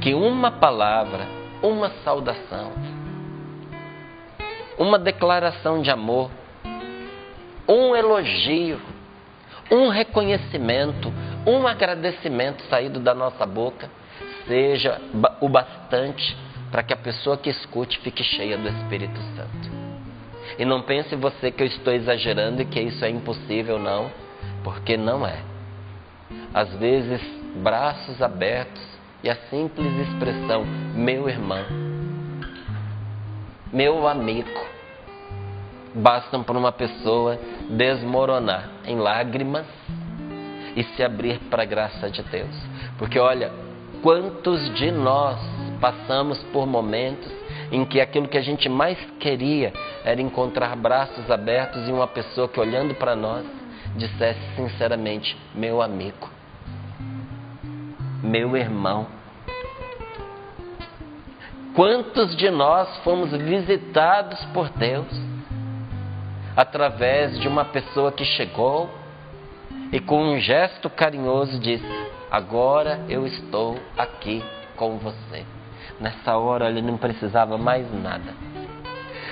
Que 0.00 0.14
uma 0.14 0.52
palavra 0.52 1.39
uma 1.62 1.90
saudação, 2.04 2.72
uma 4.78 4.98
declaração 4.98 5.82
de 5.82 5.90
amor, 5.90 6.30
um 7.68 7.94
elogio, 7.94 8.80
um 9.70 9.88
reconhecimento, 9.88 11.12
um 11.46 11.66
agradecimento 11.66 12.62
saído 12.64 12.98
da 12.98 13.14
nossa 13.14 13.46
boca 13.46 13.90
seja 14.46 15.00
o 15.40 15.48
bastante 15.48 16.36
para 16.70 16.82
que 16.82 16.92
a 16.92 16.96
pessoa 16.96 17.36
que 17.36 17.50
escute 17.50 17.98
fique 18.00 18.24
cheia 18.24 18.56
do 18.56 18.68
Espírito 18.68 19.20
Santo. 19.36 19.80
E 20.58 20.64
não 20.64 20.82
pense 20.82 21.14
você 21.16 21.50
que 21.50 21.62
eu 21.62 21.66
estou 21.66 21.92
exagerando 21.92 22.62
e 22.62 22.64
que 22.64 22.80
isso 22.80 23.04
é 23.04 23.10
impossível, 23.10 23.78
não, 23.78 24.10
porque 24.64 24.96
não 24.96 25.26
é. 25.26 25.40
Às 26.52 26.72
vezes, 26.74 27.20
braços 27.56 28.20
abertos 28.20 28.89
e 29.22 29.30
a 29.30 29.36
simples 29.50 30.08
expressão 30.08 30.64
meu 30.94 31.28
irmão 31.28 31.90
meu 33.72 34.08
amigo, 34.08 34.66
bastam 35.94 36.42
para 36.42 36.58
uma 36.58 36.72
pessoa 36.72 37.38
desmoronar 37.68 38.68
em 38.84 38.96
lágrimas 38.96 39.64
e 40.74 40.82
se 40.82 41.04
abrir 41.04 41.38
para 41.48 41.62
a 41.62 41.66
graça 41.66 42.10
de 42.10 42.20
Deus. 42.24 42.54
Porque 42.98 43.16
olha, 43.16 43.52
quantos 44.02 44.74
de 44.74 44.90
nós 44.90 45.38
passamos 45.80 46.42
por 46.52 46.66
momentos 46.66 47.30
em 47.70 47.84
que 47.84 48.00
aquilo 48.00 48.26
que 48.26 48.38
a 48.38 48.42
gente 48.42 48.68
mais 48.68 48.98
queria 49.20 49.72
era 50.04 50.20
encontrar 50.20 50.74
braços 50.74 51.30
abertos 51.30 51.88
e 51.88 51.92
uma 51.92 52.08
pessoa 52.08 52.48
que 52.48 52.58
olhando 52.58 52.96
para 52.96 53.14
nós 53.14 53.46
dissesse 53.94 54.40
sinceramente: 54.56 55.36
meu 55.54 55.80
amigo, 55.80 56.28
meu 58.22 58.56
irmão. 58.56 59.06
Quantos 61.74 62.36
de 62.36 62.50
nós 62.50 62.98
fomos 62.98 63.30
visitados 63.30 64.44
por 64.46 64.68
Deus 64.70 65.06
através 66.56 67.38
de 67.38 67.48
uma 67.48 67.64
pessoa 67.64 68.12
que 68.12 68.24
chegou 68.24 68.90
e 69.92 70.00
com 70.00 70.22
um 70.22 70.38
gesto 70.38 70.90
carinhoso 70.90 71.58
disse: 71.58 71.86
Agora 72.30 73.00
eu 73.08 73.26
estou 73.26 73.78
aqui 73.96 74.42
com 74.76 74.98
você. 74.98 75.44
Nessa 76.00 76.36
hora 76.36 76.68
ele 76.68 76.82
não 76.82 76.96
precisava 76.96 77.56
mais 77.56 77.86
nada. 78.02 78.34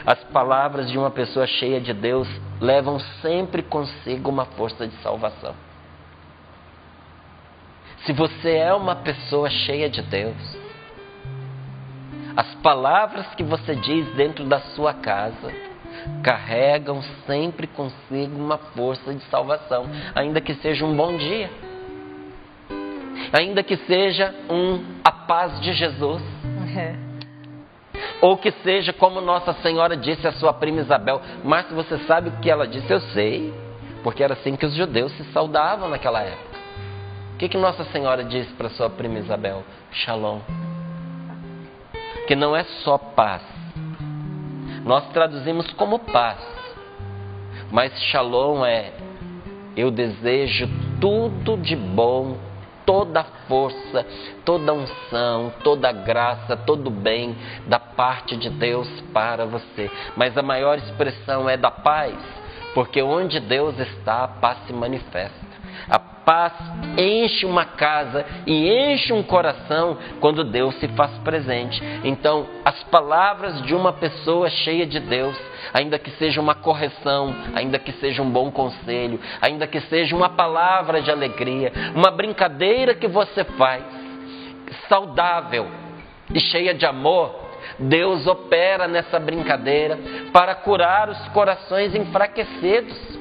As 0.06 0.22
palavras 0.24 0.90
de 0.90 0.96
uma 0.96 1.10
pessoa 1.10 1.46
cheia 1.46 1.80
de 1.80 1.92
Deus 1.92 2.28
levam 2.60 2.98
sempre 3.20 3.62
consigo 3.62 4.30
uma 4.30 4.44
força 4.44 4.86
de 4.86 4.94
salvação. 5.02 5.54
Se 8.08 8.14
você 8.14 8.52
é 8.52 8.72
uma 8.72 8.96
pessoa 8.96 9.50
cheia 9.50 9.86
de 9.86 10.00
Deus, 10.00 10.34
as 12.34 12.54
palavras 12.62 13.26
que 13.34 13.42
você 13.42 13.74
diz 13.74 14.08
dentro 14.14 14.46
da 14.46 14.60
sua 14.60 14.94
casa 14.94 15.52
carregam 16.22 17.02
sempre 17.26 17.66
consigo 17.66 18.34
uma 18.34 18.56
força 18.56 19.12
de 19.12 19.22
salvação, 19.24 19.84
ainda 20.14 20.40
que 20.40 20.54
seja 20.54 20.86
um 20.86 20.96
bom 20.96 21.18
dia, 21.18 21.50
ainda 23.30 23.62
que 23.62 23.76
seja 23.76 24.34
um 24.48 24.82
a 25.04 25.12
paz 25.12 25.60
de 25.60 25.74
Jesus. 25.74 26.22
É. 26.74 26.94
Ou 28.22 28.38
que 28.38 28.50
seja 28.62 28.90
como 28.90 29.20
Nossa 29.20 29.52
Senhora 29.60 29.94
disse 29.94 30.26
à 30.26 30.32
sua 30.32 30.54
prima 30.54 30.80
Isabel. 30.80 31.20
Mas 31.44 31.70
você 31.72 31.98
sabe 32.06 32.30
o 32.30 32.40
que 32.40 32.50
ela 32.50 32.66
disse? 32.66 32.90
Eu 32.90 33.00
sei. 33.12 33.52
Porque 34.02 34.24
era 34.24 34.32
assim 34.32 34.56
que 34.56 34.64
os 34.64 34.74
judeus 34.74 35.12
se 35.12 35.24
saudavam 35.24 35.90
naquela 35.90 36.22
época. 36.22 36.47
O 37.38 37.40
que, 37.40 37.48
que 37.48 37.56
Nossa 37.56 37.84
Senhora 37.92 38.24
disse 38.24 38.52
para 38.54 38.68
sua 38.68 38.90
prima 38.90 39.20
Isabel? 39.20 39.62
Shalom. 39.92 40.40
Que 42.26 42.34
não 42.34 42.56
é 42.56 42.64
só 42.64 42.98
paz. 42.98 43.42
Nós 44.84 45.06
traduzimos 45.10 45.70
como 45.74 46.00
paz. 46.00 46.40
Mas 47.70 47.92
shalom 48.10 48.64
é 48.66 48.92
eu 49.76 49.88
desejo 49.88 50.68
tudo 51.00 51.56
de 51.56 51.76
bom 51.76 52.38
toda 52.84 53.22
força, 53.46 54.04
toda 54.44 54.72
unção, 54.72 55.52
toda 55.62 55.92
graça, 55.92 56.56
todo 56.56 56.90
bem 56.90 57.36
da 57.68 57.78
parte 57.78 58.36
de 58.36 58.50
Deus 58.50 58.88
para 59.12 59.46
você. 59.46 59.88
Mas 60.16 60.36
a 60.36 60.42
maior 60.42 60.76
expressão 60.78 61.48
é 61.48 61.56
da 61.56 61.70
paz, 61.70 62.16
porque 62.74 63.00
onde 63.00 63.38
Deus 63.38 63.78
está, 63.78 64.24
a 64.24 64.28
paz 64.28 64.58
se 64.66 64.72
manifesta. 64.72 65.46
A 65.88 66.17
paz 66.28 66.52
enche 66.98 67.46
uma 67.46 67.64
casa 67.64 68.26
e 68.46 68.68
enche 68.68 69.14
um 69.14 69.22
coração 69.22 69.96
quando 70.20 70.44
Deus 70.44 70.74
se 70.74 70.86
faz 70.88 71.10
presente. 71.20 71.82
Então, 72.04 72.46
as 72.66 72.82
palavras 72.84 73.62
de 73.62 73.74
uma 73.74 73.94
pessoa 73.94 74.50
cheia 74.50 74.84
de 74.84 75.00
Deus, 75.00 75.34
ainda 75.72 75.98
que 75.98 76.10
seja 76.10 76.38
uma 76.38 76.54
correção, 76.54 77.34
ainda 77.54 77.78
que 77.78 77.92
seja 77.92 78.20
um 78.20 78.28
bom 78.30 78.50
conselho, 78.50 79.18
ainda 79.40 79.66
que 79.66 79.80
seja 79.80 80.14
uma 80.14 80.28
palavra 80.28 81.00
de 81.00 81.10
alegria, 81.10 81.72
uma 81.94 82.10
brincadeira 82.10 82.94
que 82.94 83.08
você 83.08 83.42
faz, 83.42 83.82
saudável 84.86 85.66
e 86.34 86.38
cheia 86.40 86.74
de 86.74 86.84
amor, 86.84 87.48
Deus 87.78 88.26
opera 88.26 88.86
nessa 88.86 89.18
brincadeira 89.18 89.98
para 90.30 90.54
curar 90.54 91.08
os 91.08 91.28
corações 91.28 91.94
enfraquecidos. 91.94 93.17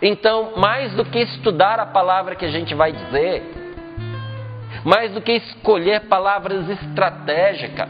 Então, 0.00 0.52
mais 0.56 0.92
do 0.94 1.04
que 1.04 1.18
estudar 1.18 1.80
a 1.80 1.86
palavra 1.86 2.36
que 2.36 2.44
a 2.44 2.50
gente 2.50 2.74
vai 2.74 2.92
dizer, 2.92 3.42
mais 4.84 5.12
do 5.12 5.20
que 5.20 5.32
escolher 5.32 6.06
palavras 6.08 6.68
estratégicas, 6.68 7.88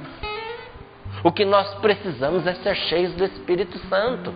o 1.22 1.30
que 1.30 1.44
nós 1.44 1.74
precisamos 1.76 2.46
é 2.46 2.54
ser 2.54 2.74
cheios 2.74 3.12
do 3.14 3.24
Espírito 3.24 3.78
Santo. 3.88 4.32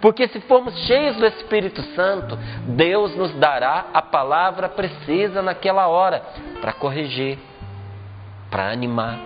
Porque 0.00 0.26
se 0.28 0.40
formos 0.42 0.74
cheios 0.86 1.16
do 1.16 1.26
Espírito 1.26 1.82
Santo, 1.94 2.36
Deus 2.68 3.14
nos 3.16 3.34
dará 3.34 3.86
a 3.92 4.00
palavra 4.00 4.68
precisa 4.68 5.42
naquela 5.42 5.88
hora 5.88 6.22
para 6.60 6.72
corrigir, 6.72 7.38
para 8.50 8.70
animar, 8.70 9.18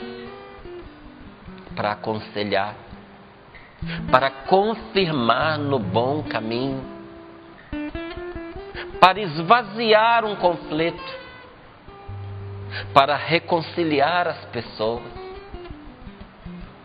para 1.77 1.93
aconselhar, 1.93 2.75
para 4.11 4.31
confirmar 4.31 5.59
no 5.59 5.79
bom 5.79 6.25
caminho 6.25 6.96
para 9.01 9.21
esvaziar 9.21 10.25
um 10.25 10.37
conflito, 10.37 11.15
para 12.93 13.17
reconciliar 13.17 14.27
as 14.27 14.45
pessoas. 14.47 15.03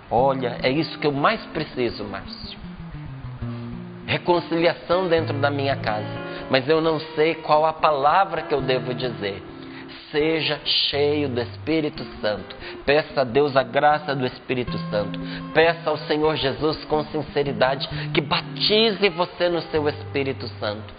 Olha, 0.09 0.57
é 0.61 0.69
isso 0.69 0.99
que 0.99 1.07
eu 1.07 1.11
mais 1.11 1.43
preciso, 1.47 2.03
Márcio. 2.03 2.59
Reconciliação 4.05 5.07
dentro 5.07 5.37
da 5.39 5.49
minha 5.49 5.77
casa. 5.77 6.19
Mas 6.49 6.67
eu 6.67 6.81
não 6.81 6.99
sei 7.15 7.35
qual 7.35 7.65
a 7.65 7.71
palavra 7.71 8.41
que 8.41 8.53
eu 8.53 8.61
devo 8.61 8.93
dizer. 8.93 9.41
Seja 10.11 10.59
cheio 10.65 11.29
do 11.29 11.39
Espírito 11.41 12.03
Santo. 12.19 12.53
Peça 12.85 13.21
a 13.21 13.23
Deus 13.23 13.55
a 13.55 13.63
graça 13.63 14.13
do 14.13 14.25
Espírito 14.25 14.77
Santo. 14.89 15.17
Peça 15.53 15.89
ao 15.89 15.97
Senhor 15.99 16.35
Jesus 16.35 16.83
com 16.85 17.01
sinceridade 17.05 17.87
que 18.13 18.19
batize 18.19 19.07
você 19.07 19.47
no 19.47 19.61
seu 19.63 19.87
Espírito 19.87 20.49
Santo. 20.59 20.93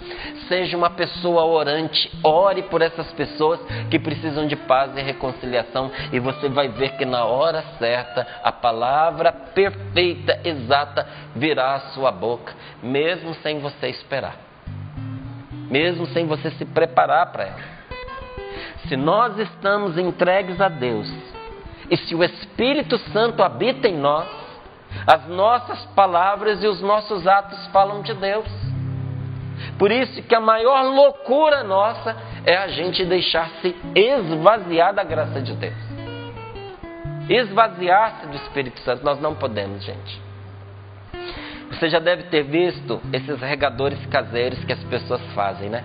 Seja 0.48 0.78
uma 0.78 0.88
pessoa 0.88 1.44
orante. 1.44 2.10
Ore 2.24 2.62
por 2.62 2.80
essas 2.80 3.12
pessoas 3.12 3.60
que 3.90 3.98
precisam 3.98 4.46
de 4.46 4.56
paz 4.56 4.96
e 4.96 5.02
reconciliação. 5.02 5.90
E 6.10 6.18
você 6.18 6.48
vai 6.48 6.68
ver 6.68 6.96
que 6.96 7.04
na 7.04 7.26
hora 7.26 7.62
certa 7.78 8.26
a 8.42 8.50
palavra 8.50 9.30
perfeita, 9.30 10.40
exata, 10.42 11.06
virá 11.36 11.74
à 11.74 11.80
sua 11.92 12.10
boca, 12.10 12.54
mesmo 12.82 13.34
sem 13.42 13.58
você 13.60 13.88
esperar. 13.88 14.36
Mesmo 15.70 16.06
sem 16.06 16.26
você 16.26 16.50
se 16.52 16.64
preparar 16.64 17.30
para 17.30 17.44
ela. 17.44 17.81
Se 18.88 18.96
nós 18.96 19.38
estamos 19.38 19.96
entregues 19.98 20.60
a 20.60 20.68
Deus 20.68 21.12
e 21.90 21.96
se 21.96 22.14
o 22.14 22.24
Espírito 22.24 22.98
Santo 23.12 23.42
habita 23.42 23.88
em 23.88 23.96
nós, 23.96 24.28
as 25.06 25.26
nossas 25.26 25.84
palavras 25.94 26.62
e 26.62 26.66
os 26.66 26.80
nossos 26.80 27.26
atos 27.26 27.66
falam 27.68 28.02
de 28.02 28.14
Deus. 28.14 28.46
Por 29.78 29.90
isso 29.90 30.22
que 30.22 30.34
a 30.34 30.40
maior 30.40 30.82
loucura 30.84 31.62
nossa 31.62 32.16
é 32.44 32.56
a 32.56 32.68
gente 32.68 33.04
deixar-se 33.04 33.74
esvaziar 33.94 34.94
da 34.94 35.04
graça 35.04 35.40
de 35.40 35.54
Deus. 35.54 35.74
Esvaziar-se 37.28 38.26
do 38.26 38.36
Espírito 38.36 38.80
Santo, 38.80 39.04
nós 39.04 39.20
não 39.20 39.34
podemos, 39.34 39.84
gente. 39.84 40.20
Você 41.70 41.88
já 41.88 41.98
deve 41.98 42.24
ter 42.24 42.42
visto 42.42 43.00
esses 43.12 43.40
regadores 43.40 44.04
caseiros 44.06 44.62
que 44.64 44.72
as 44.72 44.82
pessoas 44.84 45.22
fazem, 45.34 45.70
né? 45.70 45.84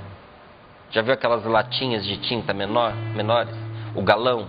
Já 0.92 1.02
viu 1.02 1.14
aquelas 1.14 1.44
latinhas 1.44 2.06
de 2.06 2.18
tinta 2.18 2.54
menor, 2.54 2.94
menores? 3.16 3.56
O 3.94 4.02
galão, 4.02 4.48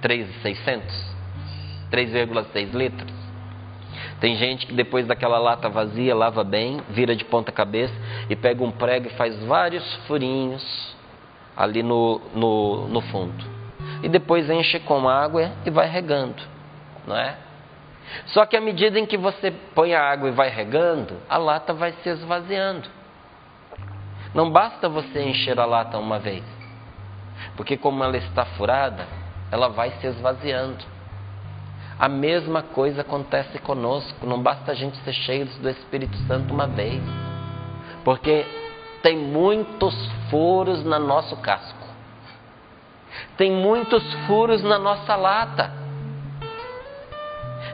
3,600? 0.00 1.16
3,6 1.90 2.72
litros? 2.72 3.16
Tem 4.20 4.36
gente 4.36 4.66
que 4.66 4.72
depois 4.72 5.06
daquela 5.06 5.38
lata 5.38 5.68
vazia 5.68 6.14
lava 6.14 6.42
bem, 6.42 6.80
vira 6.90 7.14
de 7.14 7.24
ponta 7.24 7.52
cabeça 7.52 7.94
e 8.30 8.36
pega 8.36 8.62
um 8.62 8.70
prego 8.70 9.08
e 9.08 9.10
faz 9.10 9.38
vários 9.44 9.84
furinhos 10.06 10.96
ali 11.56 11.82
no, 11.82 12.20
no, 12.34 12.88
no 12.88 13.00
fundo. 13.02 13.44
E 14.02 14.08
depois 14.08 14.48
enche 14.48 14.78
com 14.80 15.08
água 15.08 15.52
e 15.64 15.70
vai 15.70 15.88
regando, 15.88 16.42
não 17.06 17.16
é? 17.16 17.36
Só 18.26 18.46
que 18.46 18.56
à 18.56 18.60
medida 18.60 18.98
em 18.98 19.06
que 19.06 19.16
você 19.16 19.50
põe 19.74 19.94
a 19.94 20.02
água 20.02 20.28
e 20.28 20.32
vai 20.32 20.48
regando, 20.48 21.16
a 21.28 21.36
lata 21.36 21.72
vai 21.72 21.92
se 22.02 22.08
esvaziando. 22.08 22.88
Não 24.36 24.50
basta 24.50 24.86
você 24.86 25.22
encher 25.22 25.58
a 25.58 25.64
lata 25.64 25.96
uma 25.96 26.18
vez, 26.18 26.44
porque 27.56 27.74
como 27.74 28.04
ela 28.04 28.18
está 28.18 28.44
furada, 28.44 29.08
ela 29.50 29.68
vai 29.68 29.92
se 29.92 30.06
esvaziando. 30.06 30.84
A 31.98 32.06
mesma 32.06 32.62
coisa 32.62 33.00
acontece 33.00 33.58
conosco, 33.60 34.26
não 34.26 34.42
basta 34.42 34.72
a 34.72 34.74
gente 34.74 34.98
ser 34.98 35.14
cheio 35.14 35.46
do 35.46 35.70
Espírito 35.70 36.14
Santo 36.26 36.52
uma 36.52 36.66
vez, 36.66 37.00
porque 38.04 38.44
tem 39.02 39.16
muitos 39.16 39.94
furos 40.28 40.84
no 40.84 40.98
nosso 40.98 41.34
casco, 41.38 41.88
tem 43.38 43.50
muitos 43.50 44.04
furos 44.26 44.62
na 44.62 44.78
nossa 44.78 45.16
lata. 45.16 45.72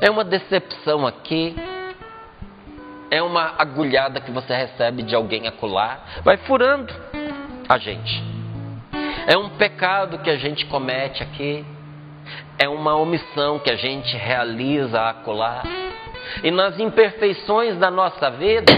É 0.01 0.09
uma 0.09 0.23
decepção 0.23 1.05
aqui, 1.09 1.57
é 3.13 3.23
uma 3.23 3.53
agulhada 3.59 4.23
que 4.23 4.31
você 4.31 4.55
recebe 4.55 5.03
de 5.03 5.15
alguém 5.15 5.47
acolá, 5.47 5.99
vai 6.25 6.39
furando 6.39 6.91
a 7.69 7.77
gente. 7.77 8.25
É 9.27 9.37
um 9.37 9.51
pecado 9.51 10.21
que 10.21 10.31
a 10.31 10.37
gente 10.37 10.65
comete 10.65 11.23
aqui, 11.23 11.63
é 12.59 12.67
uma 12.67 12.97
omissão 12.97 13.59
que 13.59 13.71
a 13.71 13.77
gente 13.77 14.17
realiza 14.17 14.99
acolá. 14.99 15.63
E 16.43 16.51
nas 16.51 16.81
imperfeições 16.81 17.77
da 17.77 17.91
nossa 17.91 18.31
vida, 18.31 18.73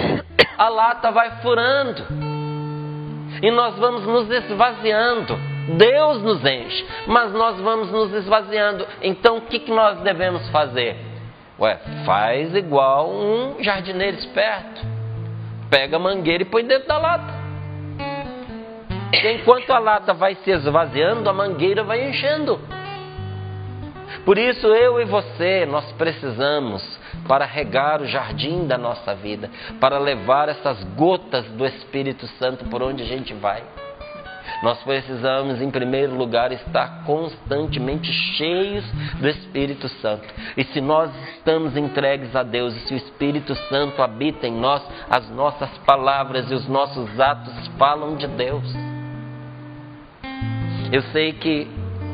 a 0.58 0.68
lata 0.68 1.12
vai 1.12 1.40
furando. 1.40 2.04
E 3.40 3.50
nós 3.52 3.76
vamos 3.76 4.04
nos 4.04 4.28
esvaziando. 4.28 5.38
Deus 5.78 6.20
nos 6.22 6.44
enche, 6.44 6.84
mas 7.06 7.32
nós 7.32 7.60
vamos 7.60 7.88
nos 7.92 8.12
esvaziando. 8.12 8.84
Então 9.00 9.36
o 9.36 9.42
que, 9.42 9.60
que 9.60 9.70
nós 9.70 10.00
devemos 10.00 10.48
fazer? 10.50 11.13
Ué, 11.58 11.78
faz 12.04 12.54
igual 12.54 13.10
um 13.10 13.62
jardineiro 13.62 14.16
esperto. 14.18 14.82
Pega 15.70 15.96
a 15.96 16.00
mangueira 16.00 16.42
e 16.42 16.46
põe 16.46 16.64
dentro 16.64 16.88
da 16.88 16.98
lata. 16.98 17.32
E 19.12 19.32
enquanto 19.32 19.70
a 19.70 19.78
lata 19.78 20.12
vai 20.12 20.34
se 20.36 20.50
esvaziando, 20.50 21.28
a 21.30 21.32
mangueira 21.32 21.84
vai 21.84 22.08
enchendo. 22.08 22.60
Por 24.24 24.38
isso 24.38 24.66
eu 24.68 25.00
e 25.00 25.04
você, 25.04 25.66
nós 25.66 25.92
precisamos 25.92 26.82
para 27.28 27.44
regar 27.44 28.00
o 28.00 28.06
jardim 28.06 28.66
da 28.66 28.76
nossa 28.76 29.14
vida, 29.14 29.50
para 29.80 29.98
levar 29.98 30.48
essas 30.48 30.82
gotas 30.96 31.44
do 31.50 31.64
Espírito 31.64 32.26
Santo 32.38 32.64
por 32.66 32.82
onde 32.82 33.02
a 33.02 33.06
gente 33.06 33.32
vai. 33.34 33.62
Nós 34.64 34.82
precisamos, 34.82 35.60
em 35.60 35.70
primeiro 35.70 36.16
lugar, 36.16 36.50
estar 36.50 37.04
constantemente 37.04 38.10
cheios 38.10 38.82
do 39.20 39.28
Espírito 39.28 39.90
Santo. 40.00 40.26
E 40.56 40.64
se 40.64 40.80
nós 40.80 41.10
estamos 41.36 41.76
entregues 41.76 42.34
a 42.34 42.42
Deus, 42.42 42.74
e 42.74 42.80
se 42.88 42.94
o 42.94 42.96
Espírito 42.96 43.54
Santo 43.68 44.02
habita 44.02 44.46
em 44.46 44.58
nós, 44.58 44.82
as 45.10 45.28
nossas 45.28 45.68
palavras 45.86 46.50
e 46.50 46.54
os 46.54 46.66
nossos 46.66 47.20
atos 47.20 47.52
falam 47.78 48.16
de 48.16 48.26
Deus. 48.26 48.64
Eu 50.90 51.02
sei 51.12 51.34
que 51.34 51.68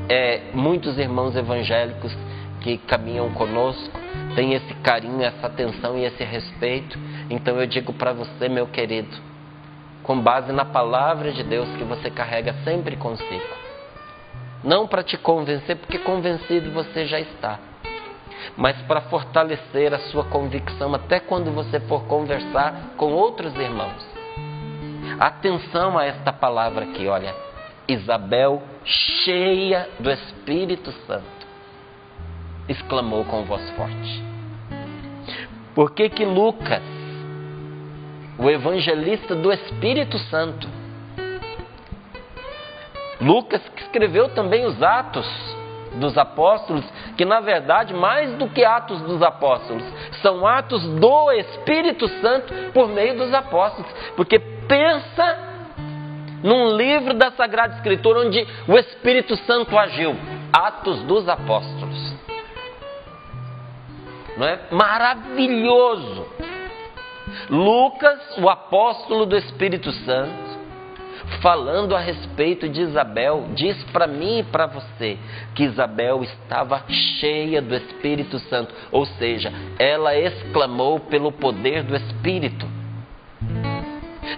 é, 0.08 0.50
muitos 0.52 0.98
irmãos 0.98 1.36
evangélicos 1.36 2.12
que 2.62 2.78
caminham 2.78 3.30
conosco 3.30 3.96
têm 4.34 4.54
esse 4.54 4.74
carinho, 4.82 5.22
essa 5.22 5.46
atenção 5.46 5.96
e 5.96 6.04
esse 6.04 6.24
respeito. 6.24 6.98
Então 7.30 7.60
eu 7.60 7.66
digo 7.68 7.92
para 7.92 8.12
você, 8.12 8.48
meu 8.48 8.66
querido, 8.66 9.29
com 10.02 10.20
base 10.20 10.52
na 10.52 10.64
palavra 10.64 11.32
de 11.32 11.42
Deus 11.42 11.68
que 11.76 11.84
você 11.84 12.10
carrega 12.10 12.54
sempre 12.64 12.96
consigo. 12.96 13.60
Não 14.62 14.86
para 14.86 15.02
te 15.02 15.16
convencer, 15.16 15.76
porque 15.76 15.98
convencido 15.98 16.70
você 16.72 17.06
já 17.06 17.18
está, 17.18 17.58
mas 18.56 18.76
para 18.82 19.02
fortalecer 19.02 19.94
a 19.94 19.98
sua 20.10 20.24
convicção 20.24 20.94
até 20.94 21.18
quando 21.20 21.50
você 21.52 21.80
for 21.80 22.04
conversar 22.04 22.94
com 22.96 23.12
outros 23.12 23.54
irmãos. 23.54 24.06
Atenção 25.18 25.98
a 25.98 26.04
esta 26.04 26.32
palavra 26.32 26.84
aqui, 26.84 27.06
olha. 27.06 27.34
Isabel, 27.88 28.62
cheia 28.84 29.88
do 29.98 30.10
Espírito 30.10 30.92
Santo, 31.06 31.46
exclamou 32.68 33.24
com 33.24 33.44
voz 33.44 33.68
forte. 33.70 34.24
Por 35.74 35.92
que 35.92 36.08
que 36.08 36.24
Lucas, 36.24 36.82
o 38.40 38.48
evangelista 38.48 39.34
do 39.34 39.52
Espírito 39.52 40.18
Santo, 40.18 40.66
Lucas 43.20 43.60
que 43.76 43.82
escreveu 43.82 44.30
também 44.30 44.64
os 44.64 44.82
Atos 44.82 45.28
dos 45.96 46.16
Apóstolos, 46.16 46.84
que 47.18 47.24
na 47.24 47.40
verdade, 47.40 47.92
mais 47.92 48.32
do 48.38 48.48
que 48.48 48.64
Atos 48.64 49.02
dos 49.02 49.22
Apóstolos, 49.22 49.84
são 50.22 50.46
atos 50.46 50.82
do 50.94 51.32
Espírito 51.32 52.08
Santo 52.20 52.54
por 52.72 52.88
meio 52.88 53.18
dos 53.18 53.34
apóstolos, 53.34 53.90
porque 54.16 54.38
pensa 54.38 55.38
num 56.42 56.76
livro 56.76 57.12
da 57.12 57.32
Sagrada 57.32 57.74
Escritura 57.74 58.20
onde 58.20 58.46
o 58.66 58.78
Espírito 58.78 59.36
Santo 59.36 59.78
agiu. 59.78 60.16
Atos 60.52 61.02
dos 61.02 61.28
Apóstolos. 61.28 62.14
Não 64.36 64.46
é? 64.46 64.60
Maravilhoso. 64.70 66.26
Lucas, 67.48 68.38
o 68.38 68.48
apóstolo 68.48 69.26
do 69.26 69.36
Espírito 69.36 69.92
Santo, 69.92 70.50
falando 71.40 71.94
a 71.94 72.00
respeito 72.00 72.68
de 72.68 72.80
Isabel, 72.82 73.48
diz 73.54 73.82
para 73.92 74.06
mim 74.06 74.40
e 74.40 74.44
para 74.44 74.66
você 74.66 75.18
que 75.54 75.64
Isabel 75.64 76.22
estava 76.22 76.82
cheia 76.88 77.62
do 77.62 77.74
Espírito 77.74 78.38
Santo, 78.38 78.74
ou 78.90 79.06
seja, 79.06 79.52
ela 79.78 80.16
exclamou 80.16 81.00
pelo 81.00 81.32
poder 81.32 81.82
do 81.82 81.94
Espírito. 81.94 82.66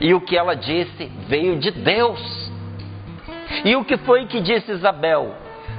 E 0.01 0.15
o 0.15 0.21
que 0.21 0.37
ela 0.37 0.55
disse 0.55 1.07
veio 1.29 1.59
de 1.59 1.71
Deus. 1.71 2.51
E 3.65 3.77
o 3.77 3.85
que 3.85 3.97
foi 3.99 4.27
que 4.27 4.41
disse 4.41 4.73
Isabel? 4.73 5.35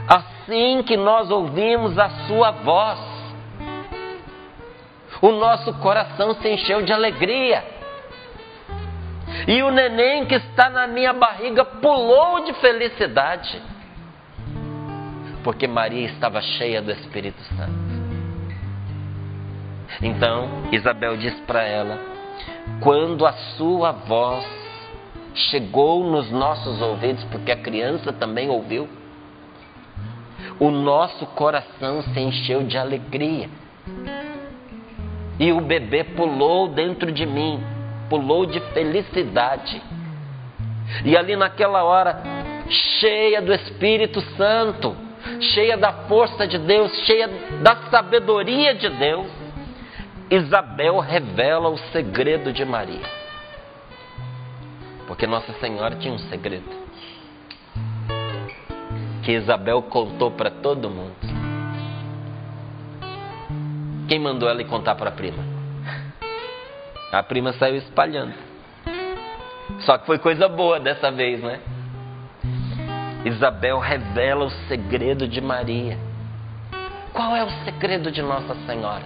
Assim 0.08 0.84
que 0.84 0.96
nós 0.96 1.30
ouvimos 1.32 1.98
a 1.98 2.10
sua 2.28 2.52
voz, 2.52 3.00
o 5.24 5.32
nosso 5.32 5.74
coração 5.76 6.36
se 6.36 6.50
encheu 6.50 6.82
de 6.82 6.92
alegria. 6.92 7.64
E 9.48 9.64
o 9.64 9.72
neném 9.72 10.26
que 10.26 10.36
está 10.36 10.70
na 10.70 10.86
minha 10.86 11.14
barriga 11.14 11.64
pulou 11.64 12.44
de 12.44 12.52
felicidade, 12.56 13.62
porque 15.42 15.66
Maria 15.66 16.08
estava 16.08 16.42
cheia 16.42 16.82
do 16.82 16.92
Espírito 16.92 17.42
Santo. 17.56 17.72
Então 20.02 20.50
Isabel 20.74 21.16
disse 21.16 21.42
para 21.44 21.64
ela: 21.64 22.02
quando 22.82 23.26
a 23.26 23.32
sua 23.56 23.94
voz 23.94 24.46
chegou 25.34 26.04
nos 26.04 26.30
nossos 26.32 26.82
ouvidos, 26.82 27.24
porque 27.32 27.54
a 27.54 27.62
criança 27.62 28.12
também 28.12 28.50
ouviu, 28.50 28.90
o 30.60 30.70
nosso 30.70 31.26
coração 31.28 32.02
se 32.02 32.20
encheu 32.20 32.64
de 32.64 32.78
alegria. 32.78 33.50
E 35.40 35.52
o 35.52 35.62
bebê 35.62 36.04
pulou 36.04 36.68
dentro 36.68 37.12
de 37.12 37.26
mim, 37.26 37.64
pulou 38.10 38.46
de 38.46 38.60
felicidade. 38.72 39.82
E 41.04 41.18
ali 41.18 41.36
naquela 41.36 41.84
hora, 41.84 42.22
cheia 42.70 43.42
do 43.42 43.54
Espírito 43.54 44.22
Santo, 44.36 44.96
cheia 45.40 45.78
da 45.78 45.92
força 46.08 46.48
de 46.48 46.58
Deus, 46.58 46.92
cheia 47.06 47.28
da 47.62 47.76
sabedoria 47.90 48.76
de 48.76 48.90
Deus, 48.90 49.28
Isabel 50.30 51.00
revela 51.00 51.70
o 51.70 51.78
segredo 51.92 52.52
de 52.52 52.66
Maria. 52.66 53.24
Porque 55.08 55.28
Nossa 55.28 55.54
Senhora 55.54 55.96
tinha 55.96 56.14
um 56.14 56.20
segredo. 56.20 56.84
Que 59.24 59.34
Isabel 59.34 59.82
contou 59.84 60.32
para 60.32 60.50
todo 60.50 60.90
mundo. 60.90 61.43
Quem 64.08 64.20
mandou 64.20 64.50
ela 64.50 64.62
ir 64.62 64.66
contar 64.66 64.96
para 64.96 65.10
a 65.10 65.14
prima? 65.14 65.44
A 67.12 67.24
prima 67.24 67.54
saiu 67.54 67.76
espalhando. 67.76 68.34
Só 69.82 69.98
que 69.98 70.06
foi 70.06 70.18
coisa 70.18 70.48
boa 70.48 70.80
dessa 70.80 71.12
vez, 71.12 71.42
né? 71.42 71.60
Isabel 73.26 73.80
revela 73.80 74.46
o 74.46 74.50
segredo 74.68 75.28
de 75.28 75.40
Maria. 75.40 75.98
Qual 77.14 77.36
é 77.36 77.44
o 77.44 77.50
segredo 77.64 78.12
de 78.12 78.22
Nossa 78.22 78.56
Senhora? 78.66 79.06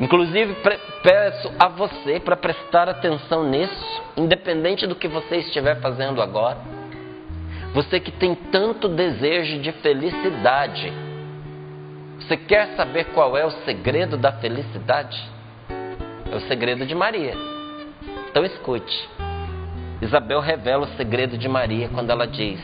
Inclusive, 0.00 0.56
peço 1.02 1.52
a 1.58 1.68
você 1.68 2.20
para 2.20 2.36
prestar 2.36 2.88
atenção 2.88 3.44
nisso, 3.44 4.02
independente 4.16 4.86
do 4.86 4.94
que 4.94 5.08
você 5.08 5.36
estiver 5.36 5.80
fazendo 5.80 6.22
agora. 6.22 6.58
Você 7.74 8.00
que 8.00 8.10
tem 8.10 8.34
tanto 8.34 8.88
desejo 8.88 9.60
de 9.60 9.72
felicidade, 9.72 10.92
você 12.30 12.36
quer 12.36 12.76
saber 12.76 13.06
qual 13.06 13.36
é 13.36 13.44
o 13.44 13.50
segredo 13.64 14.16
da 14.16 14.30
felicidade? 14.30 15.20
É 16.30 16.36
o 16.36 16.40
segredo 16.42 16.86
de 16.86 16.94
Maria. 16.94 17.34
Então 18.30 18.44
escute. 18.44 19.10
Isabel 20.00 20.38
revela 20.38 20.84
o 20.84 20.96
segredo 20.96 21.36
de 21.36 21.48
Maria 21.48 21.88
quando 21.88 22.10
ela 22.10 22.28
diz: 22.28 22.62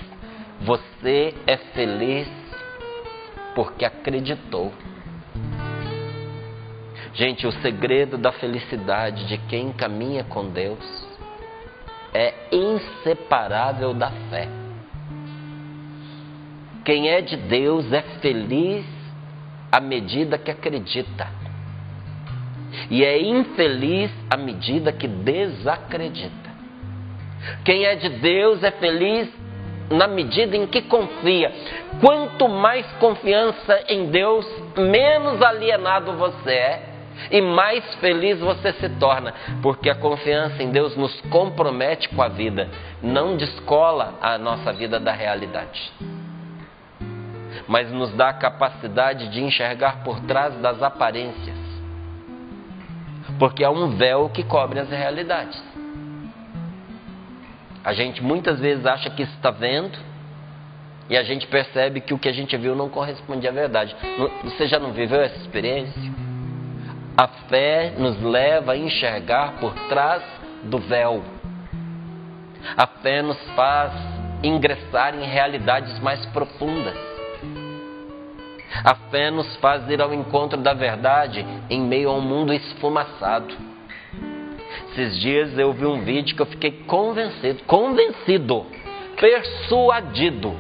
Você 0.61 1.35
é 1.49 1.57
feliz 1.57 2.29
porque 3.57 3.85
acreditou. 3.85 4.73
Gente, 7.15 7.45
o 7.45 7.51
segredo 7.61 8.17
da 8.17 8.31
felicidade 8.31 9.27
de 9.27 9.37
quem 9.49 9.73
caminha 9.73 10.23
com 10.23 10.49
Deus 10.49 11.09
é 12.15 12.33
inseparável 12.53 13.93
da 13.93 14.13
fé. 14.31 14.49
Quem 16.85 17.09
é 17.09 17.21
de 17.21 17.37
Deus 17.37 17.93
é 17.93 18.03
feliz 18.21 18.96
à 19.77 19.81
medida 19.81 20.39
que 20.39 20.51
acredita, 20.51 21.29
e 22.89 23.05
é 23.05 23.21
infeliz 23.21 24.11
à 24.31 24.37
medida 24.39 24.91
que 24.91 25.07
desacredita. 25.07 26.51
Quem 27.63 27.85
é 27.85 27.95
de 27.95 28.09
Deus 28.09 28.65
é 28.65 28.71
feliz 28.71 29.29
na 29.91 30.07
medida 30.07 30.57
em 30.57 30.67
que 30.67 30.81
confia. 30.81 31.53
Quanto 32.01 32.49
mais 32.49 32.91
confiança 32.93 33.85
em 33.87 34.07
Deus, 34.07 34.47
menos 34.79 35.43
alienado 35.43 36.15
você 36.15 36.53
é 36.53 36.83
e 37.31 37.43
mais 37.43 37.85
feliz 37.97 38.41
você 38.41 38.73
se 38.73 38.89
torna, 38.99 39.35
porque 39.61 39.91
a 39.91 39.95
confiança 39.95 40.63
em 40.63 40.71
Deus 40.71 40.97
nos 40.97 41.21
compromete 41.31 42.09
com 42.09 42.23
a 42.23 42.29
vida, 42.29 42.71
não 43.03 43.37
descola 43.37 44.15
a 44.23 44.39
nossa 44.39 44.73
vida 44.73 44.99
da 44.99 45.13
realidade. 45.13 45.93
Mas 47.69 47.91
nos 47.91 48.13
dá 48.15 48.29
a 48.29 48.35
capacidade 48.35 49.29
de 49.29 49.43
enxergar 49.43 50.05
por 50.05 50.21
trás 50.21 50.55
das 50.61 50.83
aparências. 50.83 51.57
Porque 53.39 53.65
há 53.65 53.71
um 53.71 53.97
véu 53.97 54.29
que 54.29 54.43
cobre 54.45 54.79
as 54.79 54.89
realidades. 54.89 55.63
A 57.85 57.93
gente 57.93 58.23
muitas 58.23 58.59
vezes 58.59 58.85
acha 58.85 59.11
que 59.11 59.23
está 59.23 59.51
vendo 59.51 59.99
e 61.09 61.17
a 61.17 61.23
gente 61.23 61.47
percebe 61.47 62.01
que 62.01 62.13
o 62.13 62.19
que 62.19 62.29
a 62.29 62.33
gente 62.33 62.57
viu 62.57 62.75
não 62.75 62.89
corresponde 62.89 63.47
à 63.47 63.53
verdade. 63.53 63.95
Você 64.43 64.67
já 64.67 64.79
não 64.79 64.93
viveu 64.93 65.21
essa 65.21 65.37
experiência? 65.37 66.13
A 67.17 67.29
fé 67.49 67.95
nos 67.97 68.21
leva 68.21 68.73
a 68.73 68.77
enxergar 68.77 69.53
por 69.61 69.73
trás 69.89 70.23
do 70.65 70.79
véu. 70.79 71.23
A 72.77 72.87
fé 72.87 73.23
nos 73.23 73.41
faz 73.51 73.93
ingressar 74.43 75.15
em 75.15 75.25
realidades 75.25 75.99
mais 76.01 76.27
profundas. 76.27 77.16
A 78.85 78.95
fé 79.11 79.31
nos 79.31 79.57
faz 79.57 79.89
ir 79.89 80.01
ao 80.01 80.13
encontro 80.13 80.61
da 80.61 80.73
verdade 80.73 81.45
em 81.69 81.81
meio 81.81 82.11
a 82.11 82.15
um 82.15 82.21
mundo 82.21 82.53
esfumaçado. 82.53 83.55
Esses 84.91 85.19
dias 85.21 85.59
eu 85.59 85.73
vi 85.73 85.85
um 85.85 86.03
vídeo 86.03 86.35
que 86.35 86.43
eu 86.43 86.47
fiquei 86.47 86.71
convencido, 86.87 87.63
convencido, 87.65 88.67
persuadido. 89.21 90.57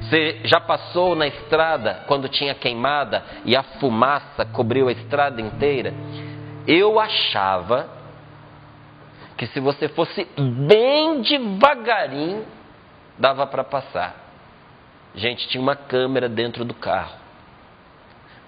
Você 0.00 0.40
já 0.44 0.60
passou 0.60 1.14
na 1.14 1.26
estrada 1.26 2.04
quando 2.06 2.28
tinha 2.28 2.54
queimada 2.54 3.24
e 3.44 3.56
a 3.56 3.62
fumaça 3.62 4.44
cobriu 4.44 4.88
a 4.88 4.92
estrada 4.92 5.40
inteira? 5.40 5.94
Eu 6.66 7.00
achava 7.00 7.88
que 9.36 9.46
se 9.46 9.60
você 9.60 9.88
fosse 9.88 10.26
bem 10.36 11.22
devagarinho, 11.22 12.44
dava 13.18 13.46
para 13.46 13.64
passar. 13.64 14.14
Gente, 15.14 15.48
tinha 15.48 15.62
uma 15.62 15.76
câmera 15.76 16.28
dentro 16.28 16.64
do 16.64 16.74
carro. 16.74 17.23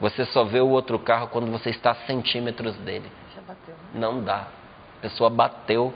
Você 0.00 0.26
só 0.26 0.44
vê 0.44 0.60
o 0.60 0.68
outro 0.68 0.98
carro 0.98 1.28
quando 1.28 1.50
você 1.50 1.70
está 1.70 1.92
a 1.92 1.94
centímetros 2.06 2.76
dele. 2.78 3.10
Não 3.94 4.22
dá. 4.22 4.46
A 4.98 5.02
pessoa 5.02 5.30
bateu, 5.30 5.92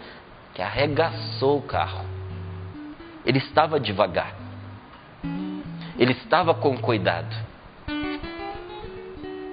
que 0.55 0.63
arregaçou 0.63 1.59
o 1.59 1.63
carro. 1.63 2.05
Ele 3.25 3.39
estava 3.39 3.79
devagar. 3.79 4.35
Ele 5.99 6.13
estava 6.13 6.55
com 6.55 6.79
cuidado. 6.79 7.35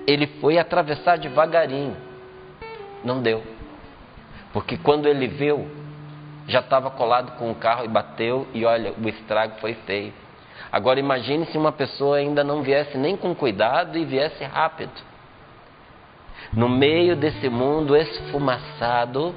Ele 0.08 0.28
foi 0.40 0.58
atravessar 0.58 1.18
devagarinho. 1.18 1.98
Não 3.04 3.22
deu. 3.22 3.44
Porque 4.54 4.78
quando 4.78 5.08
ele 5.08 5.28
viu, 5.28 5.70
já 6.48 6.62
estava 6.62 6.90
colado 6.90 7.38
com 7.38 7.52
o 7.52 7.56
carro 7.56 7.84
e 7.84 7.88
bateu, 7.90 8.48
e 8.54 8.64
olha, 8.64 8.94
o 8.94 9.10
estrago 9.10 9.60
foi 9.60 9.74
feio. 9.74 10.14
Agora 10.72 11.00
imagine 11.00 11.46
se 11.48 11.58
uma 11.58 11.72
pessoa 11.72 12.18
ainda 12.18 12.44
não 12.44 12.62
viesse 12.62 12.98
nem 12.98 13.16
com 13.16 13.34
cuidado 13.34 13.98
e 13.98 14.06
viesse 14.06 14.44
rápido 14.44 14.92
no 16.54 16.70
meio 16.70 17.16
desse 17.16 17.50
mundo 17.50 17.96
esfumaçado, 17.96 19.34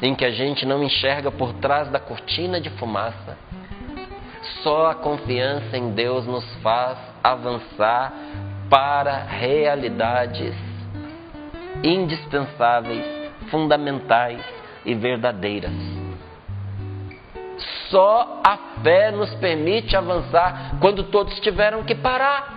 em 0.00 0.14
que 0.14 0.24
a 0.24 0.30
gente 0.30 0.66
não 0.66 0.82
enxerga 0.82 1.30
por 1.30 1.52
trás 1.54 1.88
da 1.88 1.98
cortina 1.98 2.60
de 2.60 2.70
fumaça, 2.70 3.36
só 4.62 4.90
a 4.90 4.94
confiança 4.94 5.76
em 5.76 5.90
Deus 5.92 6.26
nos 6.26 6.44
faz 6.56 6.98
avançar 7.22 8.12
para 8.68 9.24
realidades 9.24 10.54
indispensáveis, 11.82 13.04
fundamentais 13.50 14.44
e 14.84 14.94
verdadeiras. 14.94 16.05
Só 17.90 18.40
a 18.44 18.56
fé 18.82 19.10
nos 19.10 19.32
permite 19.34 19.96
avançar 19.96 20.76
quando 20.80 21.04
todos 21.04 21.38
tiveram 21.40 21.84
que 21.84 21.94
parar. 21.94 22.56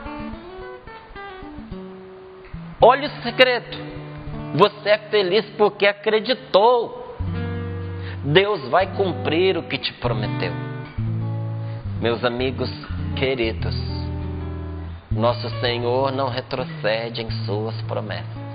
Olha 2.82 3.08
o 3.08 3.22
segredo. 3.22 3.78
Você 4.56 4.89
é 4.89 4.98
feliz 5.10 5.46
porque 5.58 5.86
acreditou. 5.86 7.18
Deus 8.24 8.68
vai 8.70 8.88
cumprir 8.96 9.58
o 9.58 9.63
que 9.63 9.78
te 9.78 9.94
prometeu. 9.94 10.52
Meus 12.02 12.24
amigos 12.24 12.70
queridos, 13.18 13.76
nosso 15.12 15.50
Senhor 15.60 16.12
não 16.12 16.30
retrocede 16.30 17.22
em 17.22 17.30
suas 17.46 17.80
promessas. 17.82 18.50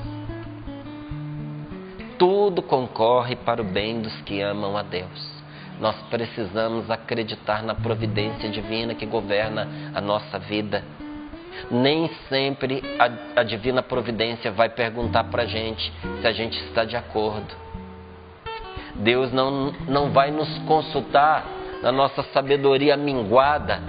Tudo 2.19 2.63
concorre 2.63 3.37
para 3.37 3.61
o 3.61 3.65
bem 3.65 4.01
dos 4.01 4.15
que 4.23 4.41
amam 4.41 4.77
a 4.77 4.83
Deus. 4.83 5.34
Nós 5.85 5.97
precisamos 6.09 6.91
acreditar 6.91 7.63
na 7.63 7.75
providência 7.75 8.49
divina 8.49 8.95
que 8.95 9.05
governa 9.05 9.69
a 9.95 10.01
nossa 10.01 10.39
vida 10.39 10.83
nem 11.71 12.09
sempre 12.27 12.83
a, 12.99 13.41
a 13.41 13.45
divina 13.45 13.83
providência 13.83 14.51
vai 14.51 14.71
perguntar 14.71 15.25
para 15.25 15.43
a 15.43 15.47
gente 15.47 15.93
se 16.23 16.27
a 16.27 16.33
gente 16.33 16.59
está 16.65 16.87
de 16.87 16.97
acordo. 16.97 17.55
Deus 18.95 19.31
não, 19.31 19.73
não 19.87 20.11
vai 20.11 20.31
nos 20.31 20.49
consultar 20.61 21.45
na 21.83 21.93
nossa 21.93 22.23
sabedoria 22.33 22.97
minguada 22.97 23.83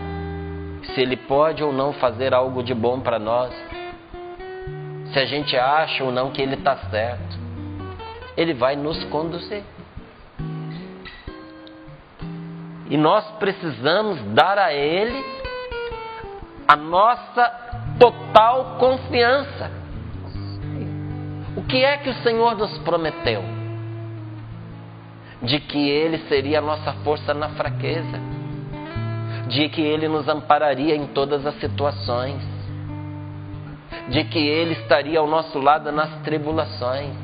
se 0.93 0.99
Ele 0.99 1.15
pode 1.15 1.63
ou 1.63 1.71
não 1.71 1.93
fazer 1.93 2.33
algo 2.33 2.61
de 2.61 2.73
bom 2.73 2.99
para 2.99 3.17
nós, 3.17 3.53
se 5.13 5.17
a 5.17 5.25
gente 5.25 5.55
acha 5.55 6.03
ou 6.03 6.11
não 6.11 6.31
que 6.31 6.41
Ele 6.41 6.55
está 6.55 6.75
certo. 6.89 7.39
Ele 8.35 8.53
vai 8.53 8.75
nos 8.75 9.01
conduzir. 9.05 9.63
E 12.89 12.97
nós 12.97 13.25
precisamos 13.39 14.21
dar 14.33 14.57
a 14.59 14.73
Ele 14.73 15.23
a 16.67 16.75
nossa 16.75 17.65
total 17.99 18.77
confiança. 18.79 19.71
O 21.55 21.63
que 21.63 21.83
é 21.83 21.97
que 21.97 22.09
o 22.09 22.13
Senhor 22.15 22.55
nos 22.55 22.77
prometeu? 22.79 23.43
De 25.41 25.59
que 25.59 25.89
Ele 25.89 26.19
seria 26.27 26.59
a 26.59 26.61
nossa 26.61 26.93
força 27.03 27.33
na 27.33 27.49
fraqueza, 27.49 28.19
de 29.47 29.69
que 29.69 29.81
Ele 29.81 30.07
nos 30.07 30.27
ampararia 30.27 30.95
em 30.95 31.07
todas 31.07 31.45
as 31.45 31.55
situações, 31.59 32.41
de 34.09 34.23
que 34.25 34.39
Ele 34.39 34.73
estaria 34.73 35.19
ao 35.19 35.27
nosso 35.27 35.59
lado 35.59 35.91
nas 35.91 36.09
tribulações. 36.21 37.15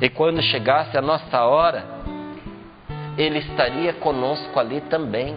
E 0.00 0.08
quando 0.08 0.40
chegasse 0.42 0.96
a 0.96 1.02
nossa 1.02 1.44
hora, 1.44 1.97
Ele 3.18 3.40
estaria 3.40 3.92
conosco 3.94 4.58
ali 4.58 4.80
também 4.82 5.36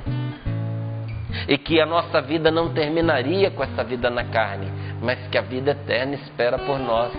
e 1.47 1.57
que 1.57 1.81
a 1.81 1.85
nossa 1.85 2.21
vida 2.21 2.51
não 2.51 2.73
terminaria 2.73 3.49
com 3.49 3.63
essa 3.63 3.83
vida 3.83 4.09
na 4.09 4.23
carne, 4.23 4.71
mas 5.01 5.19
que 5.27 5.37
a 5.37 5.41
vida 5.41 5.71
eterna 5.71 6.13
espera 6.15 6.59
por 6.59 6.77
nós. 6.77 7.11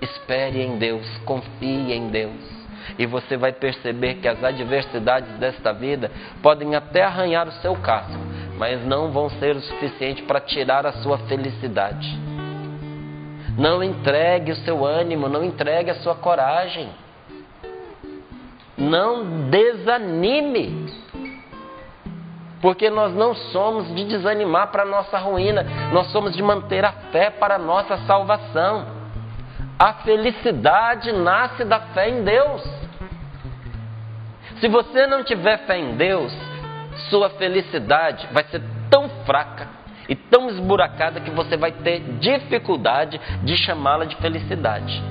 Espere 0.00 0.62
em 0.62 0.78
Deus, 0.78 1.06
confie 1.24 1.92
em 1.92 2.08
Deus. 2.08 2.54
E 2.98 3.06
você 3.06 3.36
vai 3.36 3.52
perceber 3.52 4.14
que 4.14 4.28
as 4.28 4.42
adversidades 4.42 5.30
desta 5.38 5.72
vida 5.72 6.10
podem 6.42 6.74
até 6.74 7.02
arranhar 7.02 7.48
o 7.48 7.52
seu 7.52 7.74
casco, 7.76 8.20
mas 8.56 8.84
não 8.86 9.10
vão 9.10 9.28
ser 9.30 9.56
o 9.56 9.60
suficiente 9.60 10.22
para 10.22 10.40
tirar 10.40 10.86
a 10.86 10.92
sua 10.92 11.18
felicidade. 11.18 12.18
Não 13.56 13.82
entregue 13.82 14.52
o 14.52 14.56
seu 14.56 14.84
ânimo, 14.84 15.28
não 15.28 15.44
entregue 15.44 15.90
a 15.90 15.94
sua 15.96 16.14
coragem. 16.14 16.88
Não 18.76 19.48
desanime 19.50 20.92
porque 22.64 22.88
nós 22.88 23.12
não 23.14 23.34
somos 23.34 23.94
de 23.94 24.06
desanimar 24.06 24.68
para 24.68 24.84
a 24.84 24.86
nossa 24.86 25.18
ruína, 25.18 25.62
nós 25.92 26.06
somos 26.06 26.34
de 26.34 26.42
manter 26.42 26.82
a 26.82 26.92
fé 27.12 27.28
para 27.28 27.56
a 27.56 27.58
nossa 27.58 27.98
salvação. 28.06 28.86
A 29.78 29.92
felicidade 30.02 31.12
nasce 31.12 31.62
da 31.62 31.78
fé 31.78 32.08
em 32.08 32.24
Deus. 32.24 32.62
Se 34.60 34.66
você 34.66 35.06
não 35.06 35.22
tiver 35.22 35.58
fé 35.66 35.78
em 35.78 35.94
Deus, 35.96 36.32
sua 37.10 37.28
felicidade 37.28 38.26
vai 38.32 38.44
ser 38.44 38.62
tão 38.88 39.10
fraca 39.26 39.68
e 40.08 40.16
tão 40.16 40.48
esburacada 40.48 41.20
que 41.20 41.30
você 41.32 41.58
vai 41.58 41.70
ter 41.70 42.00
dificuldade 42.18 43.20
de 43.42 43.58
chamá-la 43.58 44.06
de 44.06 44.16
felicidade. 44.16 45.02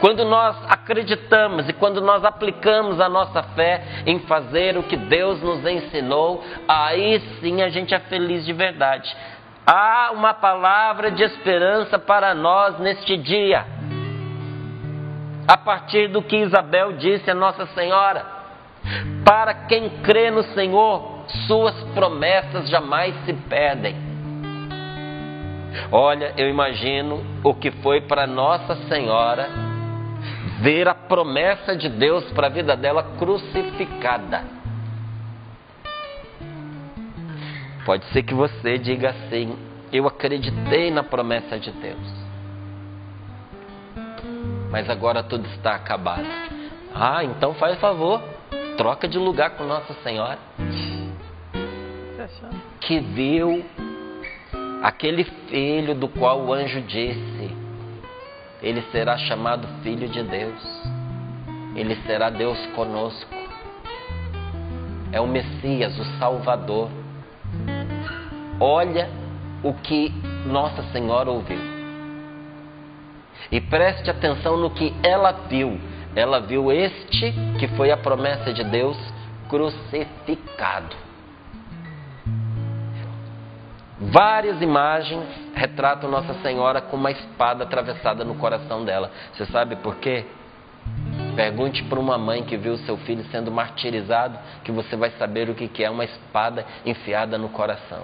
Quando 0.00 0.24
nós 0.24 0.56
acreditamos 0.68 1.68
e 1.68 1.72
quando 1.72 2.00
nós 2.00 2.24
aplicamos 2.24 3.00
a 3.00 3.08
nossa 3.08 3.42
fé 3.54 4.02
em 4.06 4.18
fazer 4.20 4.76
o 4.76 4.82
que 4.82 4.96
Deus 4.96 5.40
nos 5.40 5.64
ensinou, 5.64 6.42
aí 6.66 7.20
sim 7.40 7.62
a 7.62 7.68
gente 7.68 7.94
é 7.94 7.98
feliz 8.00 8.44
de 8.44 8.52
verdade. 8.52 9.14
Há 9.64 10.10
uma 10.12 10.34
palavra 10.34 11.10
de 11.10 11.22
esperança 11.22 11.98
para 11.98 12.34
nós 12.34 12.78
neste 12.80 13.16
dia. 13.16 13.64
A 15.46 15.56
partir 15.56 16.08
do 16.08 16.22
que 16.22 16.36
Isabel 16.36 16.94
disse 16.94 17.30
a 17.30 17.34
Nossa 17.34 17.66
Senhora, 17.66 18.42
Para 19.24 19.54
quem 19.54 19.88
crê 20.02 20.30
no 20.30 20.42
Senhor, 20.42 21.24
suas 21.46 21.80
promessas 21.94 22.68
jamais 22.68 23.14
se 23.24 23.32
perdem. 23.32 23.94
Olha, 25.92 26.34
eu 26.36 26.48
imagino 26.48 27.24
o 27.44 27.54
que 27.54 27.70
foi 27.70 28.00
para 28.00 28.26
Nossa 28.26 28.74
Senhora 28.88 29.71
ver 30.62 30.86
a 30.86 30.94
promessa 30.94 31.76
de 31.76 31.88
Deus 31.88 32.24
para 32.32 32.46
a 32.46 32.50
vida 32.50 32.76
dela 32.76 33.02
crucificada. 33.18 34.44
Pode 37.84 38.04
ser 38.06 38.22
que 38.22 38.32
você 38.32 38.78
diga 38.78 39.10
assim: 39.10 39.58
Eu 39.92 40.06
acreditei 40.06 40.90
na 40.92 41.02
promessa 41.02 41.58
de 41.58 41.72
Deus, 41.72 42.14
mas 44.70 44.88
agora 44.88 45.24
tudo 45.24 45.46
está 45.48 45.74
acabado. 45.74 46.26
Ah, 46.94 47.24
então 47.24 47.54
faz 47.54 47.78
favor, 47.80 48.22
troca 48.76 49.08
de 49.08 49.18
lugar 49.18 49.50
com 49.50 49.64
Nossa 49.64 49.94
Senhora. 50.04 50.38
Que 52.80 53.00
viu 53.00 53.64
aquele 54.80 55.24
filho 55.24 55.96
do 55.96 56.08
qual 56.08 56.40
o 56.40 56.52
anjo 56.52 56.80
disse: 56.82 57.61
Ele 58.62 58.82
será 58.92 59.18
chamado 59.18 59.66
Filho 59.82 60.08
de 60.08 60.22
Deus, 60.22 60.62
ele 61.74 61.96
será 62.06 62.30
Deus 62.30 62.58
conosco. 62.76 63.34
É 65.10 65.20
o 65.20 65.26
Messias, 65.26 65.98
o 65.98 66.04
Salvador. 66.18 66.88
Olha 68.60 69.10
o 69.62 69.74
que 69.74 70.10
Nossa 70.46 70.82
Senhora 70.92 71.30
ouviu. 71.30 71.58
E 73.50 73.60
preste 73.60 74.08
atenção 74.10 74.56
no 74.56 74.70
que 74.70 74.94
ela 75.02 75.32
viu. 75.32 75.78
Ela 76.14 76.40
viu 76.40 76.70
este 76.70 77.34
que 77.58 77.68
foi 77.76 77.90
a 77.90 77.96
promessa 77.96 78.52
de 78.52 78.62
Deus 78.64 78.96
crucificado. 79.48 80.96
Várias 84.12 84.60
imagens 84.60 85.24
retratam 85.54 86.10
Nossa 86.10 86.34
Senhora 86.42 86.82
com 86.82 86.98
uma 86.98 87.10
espada 87.10 87.64
atravessada 87.64 88.22
no 88.22 88.34
coração 88.34 88.84
dela. 88.84 89.10
Você 89.32 89.46
sabe 89.46 89.74
por 89.76 89.96
quê? 89.96 90.26
Pergunte 91.34 91.82
para 91.84 91.98
uma 91.98 92.18
mãe 92.18 92.42
que 92.42 92.58
viu 92.58 92.76
seu 92.76 92.98
filho 92.98 93.24
sendo 93.32 93.50
martirizado, 93.50 94.38
que 94.64 94.70
você 94.70 94.96
vai 94.96 95.12
saber 95.12 95.48
o 95.48 95.54
que 95.54 95.82
é 95.82 95.88
uma 95.88 96.04
espada 96.04 96.66
enfiada 96.84 97.38
no 97.38 97.48
coração. 97.48 98.02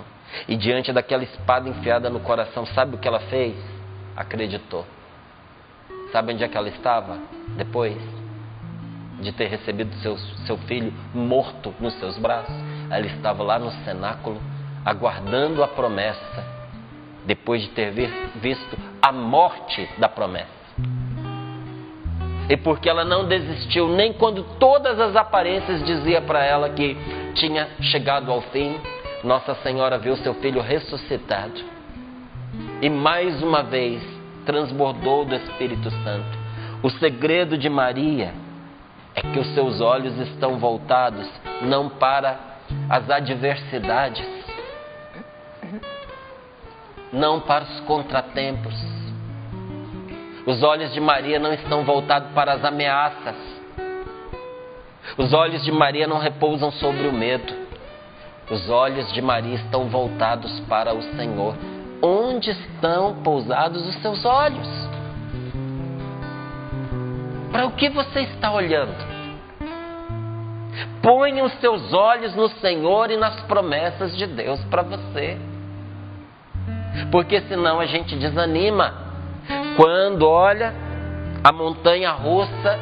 E 0.49 0.57
diante 0.57 0.95
daquela 0.95 1.25
espada 1.25 1.69
enfiada 1.69 2.09
no 2.09 2.21
coração, 2.21 2.65
sabe 2.65 2.95
o 2.95 2.99
que 2.99 3.07
ela 3.07 3.21
fez? 3.21 3.55
Acreditou. 4.17 4.87
Sabe 6.11 6.33
onde 6.33 6.43
é 6.43 6.49
que 6.49 6.57
ela 6.57 6.71
estava? 6.71 7.19
Depois 7.49 7.99
de 9.21 9.31
ter 9.33 9.49
recebido 9.49 9.95
seu, 9.97 10.17
seu 10.47 10.57
filho 10.57 10.91
morto 11.13 11.75
nos 11.79 11.93
seus 11.99 12.17
braços, 12.17 12.55
ela 12.89 13.05
estava 13.05 13.43
lá 13.43 13.59
no 13.59 13.71
cenáculo, 13.85 14.41
aguardando 14.89 15.63
a 15.63 15.69
promessa, 15.69 16.47
depois 17.27 17.61
de 17.61 17.69
ter 17.69 17.91
visto 18.37 18.79
a 19.03 19.13
morte 19.13 19.87
da 19.99 20.09
promessa. 20.09 20.49
E 22.49 22.57
porque 22.57 22.89
ela 22.89 23.05
não 23.05 23.29
desistiu 23.29 23.87
nem 23.89 24.15
quando 24.15 24.43
todas 24.59 24.99
as 24.99 25.15
aparências 25.15 25.85
diziam 25.85 26.23
para 26.23 26.43
ela 26.43 26.71
que 26.71 26.97
tinha 27.35 27.69
chegado 27.83 28.33
ao 28.33 28.41
fim, 28.41 28.81
Nossa 29.23 29.55
Senhora 29.57 29.99
viu 29.99 30.17
seu 30.17 30.33
filho 30.35 30.63
ressuscitado. 30.63 31.61
E 32.81 32.89
mais 32.89 33.43
uma 33.43 33.63
vez 33.63 34.03
transbordou 34.47 35.27
do 35.27 35.35
Espírito 35.35 35.91
Santo. 36.03 36.39
O 36.83 36.89
segredo 36.89 37.59
de 37.59 37.69
Maria 37.69 38.33
é 39.15 39.21
que 39.21 39.39
os 39.39 39.53
seus 39.53 39.83
olhos 39.83 40.17
estão 40.19 40.57
voltados 40.59 41.29
não 41.61 41.91
para 41.91 42.39
as 42.89 43.11
adversidades, 43.11 44.38
não 47.13 47.41
para 47.41 47.65
os 47.65 47.81
contratempos. 47.81 48.75
Os 50.47 50.63
olhos 50.63 50.93
de 50.93 51.01
Maria 51.01 51.39
não 51.39 51.53
estão 51.53 51.85
voltados 51.85 52.31
para 52.33 52.55
as 52.55 52.65
ameaças. 52.65 53.37
Os 55.17 55.33
olhos 55.33 55.65
de 55.65 55.73
Maria 55.73 56.07
não 56.07 56.19
repousam 56.19 56.71
sobre 56.73 57.07
o 57.07 57.13
medo. 57.13 57.53
Os 58.51 58.69
olhos 58.71 59.13
de 59.13 59.21
Maria 59.21 59.57
estão 59.57 59.89
voltados 59.89 60.61
para 60.61 60.95
o 60.95 61.03
Senhor. 61.17 61.55
Onde 62.03 62.51
estão 62.51 63.23
pousados 63.23 63.87
os 63.87 63.95
seus 64.01 64.25
olhos? 64.25 64.69
Para 67.53 67.67
o 67.67 67.73
que 67.73 67.89
você 67.91 68.21
está 68.21 68.53
olhando? 68.53 68.97
Ponha 71.03 71.45
os 71.45 71.53
seus 71.61 71.93
olhos 71.93 72.35
no 72.35 72.49
Senhor 72.49 73.11
e 73.11 73.17
nas 73.17 73.41
promessas 73.43 74.17
de 74.17 74.27
Deus 74.27 74.63
para 74.65 74.83
você. 74.83 75.37
Porque 77.11 77.41
senão 77.43 77.81
a 77.81 77.87
gente 77.87 78.17
desanima. 78.17 78.95
Quando 79.77 80.29
olha 80.29 80.75
a 81.43 81.53
montanha 81.53 82.11
russa 82.13 82.79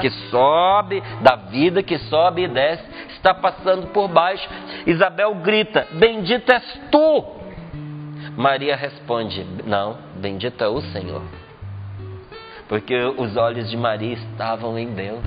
que 0.00 0.10
sobe, 0.30 1.02
da 1.20 1.36
vida 1.36 1.82
que 1.82 1.98
sobe 1.98 2.42
e 2.42 2.48
desce, 2.48 2.84
está 3.10 3.32
passando 3.32 3.88
por 3.88 4.08
baixo. 4.08 4.48
Isabel 4.86 5.34
grita: 5.36 5.86
Bendito 5.92 6.50
és 6.50 6.80
tu! 6.90 7.24
Maria 8.36 8.76
responde: 8.76 9.46
Não, 9.64 9.96
bendito 10.16 10.62
é 10.62 10.68
o 10.68 10.80
Senhor. 10.80 11.22
Porque 12.68 12.96
os 13.16 13.36
olhos 13.36 13.70
de 13.70 13.76
Maria 13.76 14.14
estavam 14.14 14.78
em 14.78 14.88
Deus. 14.94 15.22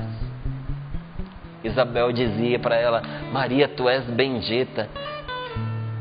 Isabel 1.63 2.11
dizia 2.11 2.59
para 2.59 2.75
ela: 2.75 3.01
Maria, 3.31 3.67
tu 3.67 3.87
és 3.87 4.03
bendita. 4.05 4.89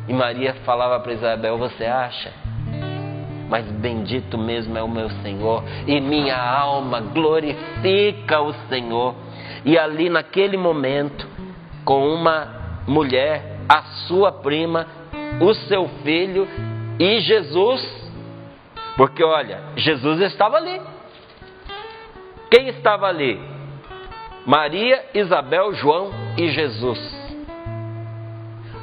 E 0.09 0.13
Maria 0.13 0.55
falava 0.65 1.01
para 1.01 1.13
Isabel: 1.13 1.59
Você 1.59 1.85
acha? 1.85 2.33
Mas 3.49 3.65
bendito 3.67 4.37
mesmo 4.37 4.77
é 4.77 4.83
o 4.83 4.89
meu 4.89 5.09
Senhor, 5.23 5.63
e 5.87 6.01
minha 6.01 6.37
alma 6.37 7.01
glorifica 7.01 8.41
o 8.41 8.53
Senhor. 8.69 9.15
E 9.65 9.79
ali 9.79 10.09
naquele 10.09 10.57
momento, 10.57 11.27
com 11.85 12.09
uma 12.09 12.83
mulher, 12.87 13.59
a 13.69 13.83
sua 14.09 14.33
prima, 14.33 14.87
o 15.41 15.55
seu 15.55 15.89
filho 16.03 16.49
e 16.99 17.21
Jesus, 17.21 18.13
porque 18.97 19.23
olha, 19.23 19.61
Jesus 19.77 20.21
estava 20.21 20.57
ali. 20.57 20.81
Quem 22.51 22.69
estava 22.69 23.07
ali? 23.07 23.41
Maria, 24.47 25.05
Isabel, 25.13 25.75
João 25.75 26.11
e 26.39 26.49
Jesus. 26.49 26.99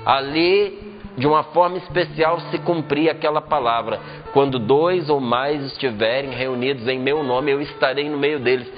Ali, 0.05 0.82
de 1.17 1.27
uma 1.27 1.43
forma 1.43 1.77
especial, 1.77 2.39
se 2.51 2.57
cumpria 2.59 3.11
aquela 3.11 3.41
palavra: 3.41 3.99
quando 4.33 4.59
dois 4.59 5.09
ou 5.09 5.19
mais 5.19 5.63
estiverem 5.65 6.31
reunidos 6.31 6.87
em 6.87 6.99
meu 6.99 7.23
nome, 7.23 7.51
eu 7.51 7.61
estarei 7.61 8.09
no 8.09 8.17
meio 8.17 8.39
deles. 8.39 8.71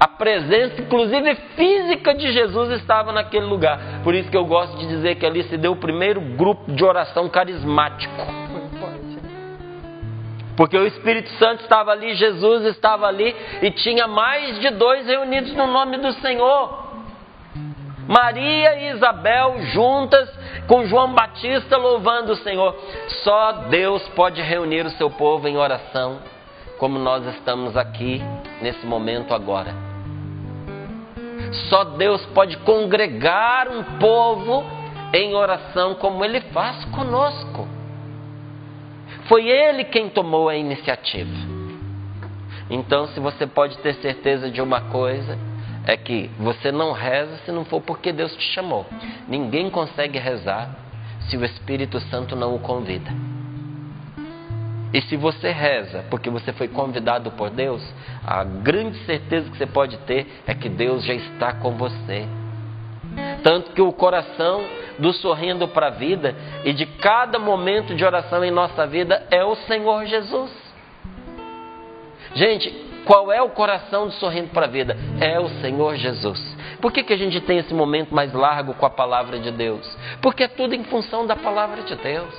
A 0.00 0.06
presença, 0.06 0.80
inclusive 0.80 1.34
física, 1.56 2.14
de 2.14 2.30
Jesus 2.32 2.70
estava 2.80 3.12
naquele 3.12 3.46
lugar. 3.46 4.00
Por 4.04 4.14
isso 4.14 4.30
que 4.30 4.36
eu 4.36 4.44
gosto 4.44 4.76
de 4.78 4.86
dizer 4.86 5.16
que 5.16 5.26
ali 5.26 5.42
se 5.44 5.56
deu 5.56 5.72
o 5.72 5.76
primeiro 5.76 6.20
grupo 6.20 6.70
de 6.70 6.84
oração 6.84 7.28
carismático. 7.28 8.14
Porque 10.56 10.76
o 10.76 10.86
Espírito 10.86 11.30
Santo 11.30 11.62
estava 11.62 11.92
ali, 11.92 12.14
Jesus 12.14 12.64
estava 12.64 13.06
ali 13.06 13.34
e 13.62 13.70
tinha 13.70 14.08
mais 14.08 14.58
de 14.60 14.70
dois 14.70 15.06
reunidos 15.06 15.52
no 15.54 15.68
nome 15.68 15.98
do 15.98 16.12
Senhor. 16.14 16.87
Maria 18.08 18.74
e 18.80 18.88
Isabel 18.94 19.60
juntas 19.66 20.30
com 20.66 20.86
João 20.86 21.12
Batista 21.12 21.76
louvando 21.76 22.32
o 22.32 22.36
Senhor. 22.36 22.74
Só 23.22 23.52
Deus 23.68 24.02
pode 24.16 24.40
reunir 24.40 24.86
o 24.86 24.90
seu 24.92 25.10
povo 25.10 25.46
em 25.46 25.58
oração, 25.58 26.18
como 26.78 26.98
nós 26.98 27.26
estamos 27.36 27.76
aqui 27.76 28.22
nesse 28.62 28.86
momento 28.86 29.34
agora. 29.34 29.74
Só 31.68 31.84
Deus 31.84 32.24
pode 32.26 32.56
congregar 32.58 33.68
um 33.68 33.82
povo 33.98 34.64
em 35.12 35.34
oração, 35.34 35.94
como 35.94 36.24
Ele 36.24 36.40
faz 36.52 36.82
conosco. 36.86 37.68
Foi 39.26 39.46
ele 39.46 39.84
quem 39.84 40.08
tomou 40.08 40.48
a 40.48 40.56
iniciativa. 40.56 41.30
Então, 42.70 43.06
se 43.08 43.20
você 43.20 43.46
pode 43.46 43.76
ter 43.78 43.94
certeza 43.96 44.50
de 44.50 44.60
uma 44.62 44.80
coisa, 44.80 45.38
é 45.88 45.96
que 45.96 46.30
você 46.38 46.70
não 46.70 46.92
reza 46.92 47.38
se 47.46 47.50
não 47.50 47.64
for 47.64 47.80
porque 47.80 48.12
Deus 48.12 48.36
te 48.36 48.44
chamou. 48.52 48.86
Ninguém 49.26 49.70
consegue 49.70 50.18
rezar 50.18 50.68
se 51.20 51.36
o 51.38 51.42
Espírito 51.42 51.98
Santo 51.98 52.36
não 52.36 52.54
o 52.54 52.58
convida. 52.58 53.10
E 54.92 55.00
se 55.00 55.16
você 55.16 55.50
reza 55.50 56.04
porque 56.10 56.28
você 56.28 56.52
foi 56.52 56.68
convidado 56.68 57.30
por 57.30 57.48
Deus, 57.48 57.82
a 58.22 58.44
grande 58.44 58.98
certeza 59.06 59.50
que 59.50 59.56
você 59.56 59.66
pode 59.66 59.96
ter 60.00 60.26
é 60.46 60.54
que 60.54 60.68
Deus 60.68 61.04
já 61.04 61.14
está 61.14 61.54
com 61.54 61.70
você. 61.72 62.28
Tanto 63.42 63.72
que 63.72 63.80
o 63.80 63.90
coração 63.90 64.62
do 64.98 65.10
sorrindo 65.14 65.68
para 65.68 65.86
a 65.86 65.90
vida 65.90 66.36
e 66.66 66.74
de 66.74 66.84
cada 66.84 67.38
momento 67.38 67.94
de 67.94 68.04
oração 68.04 68.44
em 68.44 68.50
nossa 68.50 68.86
vida 68.86 69.26
é 69.30 69.42
o 69.42 69.56
Senhor 69.56 70.04
Jesus. 70.04 70.52
Gente, 72.34 72.87
qual 73.04 73.32
é 73.32 73.40
o 73.42 73.50
coração 73.50 74.06
do 74.06 74.12
sorrindo 74.12 74.48
para 74.48 74.66
a 74.66 74.68
vida? 74.68 74.96
É 75.20 75.38
o 75.40 75.48
Senhor 75.60 75.96
Jesus. 75.96 76.38
Por 76.80 76.92
que, 76.92 77.02
que 77.02 77.12
a 77.12 77.16
gente 77.16 77.40
tem 77.40 77.58
esse 77.58 77.74
momento 77.74 78.14
mais 78.14 78.32
largo 78.32 78.74
com 78.74 78.86
a 78.86 78.90
palavra 78.90 79.38
de 79.38 79.50
Deus? 79.50 79.86
Porque 80.20 80.44
é 80.44 80.48
tudo 80.48 80.74
em 80.74 80.84
função 80.84 81.26
da 81.26 81.34
palavra 81.34 81.82
de 81.82 81.94
Deus. 81.96 82.34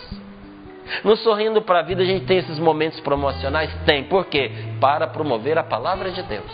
No 1.03 1.15
Sorrindo 1.17 1.61
para 1.61 1.79
a 1.79 1.83
Vida 1.83 2.01
a 2.01 2.05
gente 2.05 2.25
tem 2.25 2.37
esses 2.37 2.57
momentos 2.57 2.99
promocionais? 3.01 3.71
Tem. 3.85 4.03
Por 4.05 4.25
quê? 4.25 4.51
Para 4.79 5.07
promover 5.07 5.57
a 5.57 5.63
palavra 5.63 6.11
de 6.11 6.23
Deus. 6.23 6.51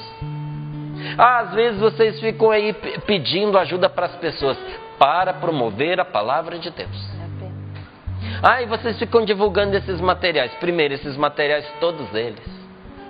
Ah, 1.17 1.39
às 1.39 1.53
vezes 1.53 1.79
vocês 1.79 2.19
ficam 2.19 2.51
aí 2.51 2.73
pedindo 3.05 3.57
ajuda 3.57 3.89
para 3.89 4.07
as 4.07 4.15
pessoas 4.15 4.57
para 4.97 5.33
promover 5.33 5.99
a 5.99 6.05
palavra 6.05 6.57
de 6.57 6.69
Deus. 6.69 7.15
Ah, 8.41 8.61
e 8.61 8.65
vocês 8.65 8.97
ficam 8.97 9.23
divulgando 9.23 9.75
esses 9.75 10.01
materiais. 10.01 10.51
Primeiro, 10.55 10.93
esses 10.93 11.15
materiais, 11.15 11.65
todos 11.79 12.13
eles, 12.13 12.64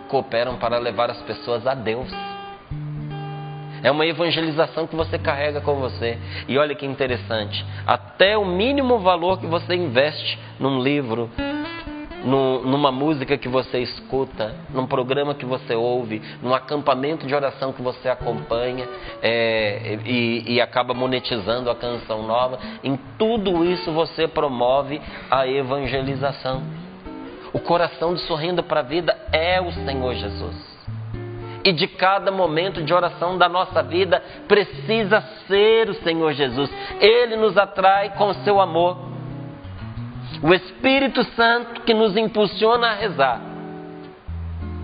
cooperam 0.08 0.58
para 0.58 0.78
levar 0.78 1.10
as 1.10 1.22
pessoas 1.24 1.66
a 1.68 1.74
Deus. 1.74 2.12
É 3.84 3.92
uma 3.92 4.06
evangelização 4.06 4.88
que 4.88 4.96
você 4.96 5.20
carrega 5.20 5.62
com 5.62 5.76
você. 5.76 6.18
E 6.48 6.58
olha 6.58 6.74
que 6.74 6.86
interessante, 6.86 7.64
até 7.86 8.36
o 8.36 8.44
mínimo 8.44 8.98
valor 9.00 9.40
que 9.40 9.46
você 9.46 9.76
investe 9.76 10.40
num 10.60 10.82
livro, 10.82 11.30
numa 12.26 12.92
música 12.92 13.38
que 13.38 13.48
você 13.48 13.80
escuta, 13.80 14.56
num 14.74 14.88
programa 14.88 15.36
que 15.36 15.46
você 15.46 15.76
ouve, 15.76 16.20
num 16.42 16.54
acampamento 16.56 17.28
de 17.28 17.36
oração 17.36 17.72
que 17.72 17.84
você 17.84 18.10
acompanha 18.10 18.88
é, 19.22 20.00
e, 20.04 20.56
e 20.56 20.62
acaba 20.62 20.94
monetizando 20.94 21.70
a 21.70 21.76
canção 21.76 22.24
nova, 22.24 22.58
em 22.84 22.98
tudo 23.20 23.64
isso 23.64 23.92
você 23.92 24.28
promove 24.28 25.00
a 25.30 25.48
evangelização. 25.48 26.85
O 27.56 27.60
coração 27.62 28.14
de 28.14 28.20
sorrindo 28.24 28.62
para 28.62 28.82
a 28.82 28.84
vida 28.84 29.18
é 29.32 29.62
o 29.62 29.72
Senhor 29.72 30.14
Jesus 30.14 30.76
e 31.64 31.72
de 31.72 31.88
cada 31.88 32.30
momento 32.30 32.84
de 32.84 32.94
oração 32.94 33.38
da 33.38 33.48
nossa 33.48 33.82
vida 33.82 34.22
precisa 34.46 35.22
ser 35.48 35.90
o 35.90 35.94
Senhor 36.04 36.34
Jesus. 36.34 36.70
Ele 37.00 37.38
nos 37.38 37.58
atrai 37.58 38.10
com 38.18 38.28
o 38.28 38.34
seu 38.44 38.60
amor. 38.60 38.98
O 40.44 40.54
Espírito 40.54 41.24
Santo 41.32 41.80
que 41.84 41.94
nos 41.94 42.18
impulsiona 42.18 42.88
a 42.88 42.94
rezar 42.96 43.40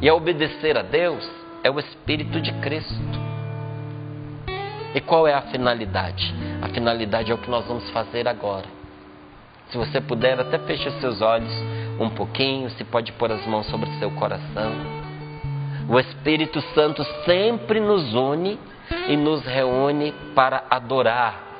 e 0.02 0.08
a 0.08 0.16
obedecer 0.16 0.78
a 0.78 0.82
Deus 0.82 1.30
é 1.66 1.70
o 1.70 1.78
Espírito 1.78 2.40
de 2.40 2.54
Cristo. 2.62 3.20
E 4.96 5.02
qual 5.02 5.28
é 5.28 5.34
a 5.34 5.42
finalidade? 5.42 6.34
A 6.62 6.70
finalidade 6.70 7.34
é 7.34 7.36
o 7.36 7.38
que 7.38 7.50
nós 7.50 7.66
vamos 7.66 7.90
fazer 7.90 8.30
agora. 8.30 8.66
Se 9.68 9.78
você 9.78 10.00
puder, 10.00 10.40
até 10.40 10.58
feche 10.60 10.88
os 10.88 11.00
seus 11.02 11.22
olhos 11.22 11.52
um 12.04 12.10
pouquinho, 12.10 12.70
se 12.72 12.84
pode 12.84 13.12
pôr 13.14 13.32
as 13.32 13.46
mãos 13.46 13.68
sobre 13.68 13.90
o 13.90 14.00
seu 14.00 14.12
coração. 14.12 14.74
O 15.90 16.00
Espírito 16.00 16.62
Santo 16.74 17.04
sempre 17.26 17.80
nos 17.80 18.14
une 18.14 18.60
e 19.08 19.18
nos 19.18 19.46
reúne 19.46 20.14
para 20.34 20.64
adorar 20.70 21.52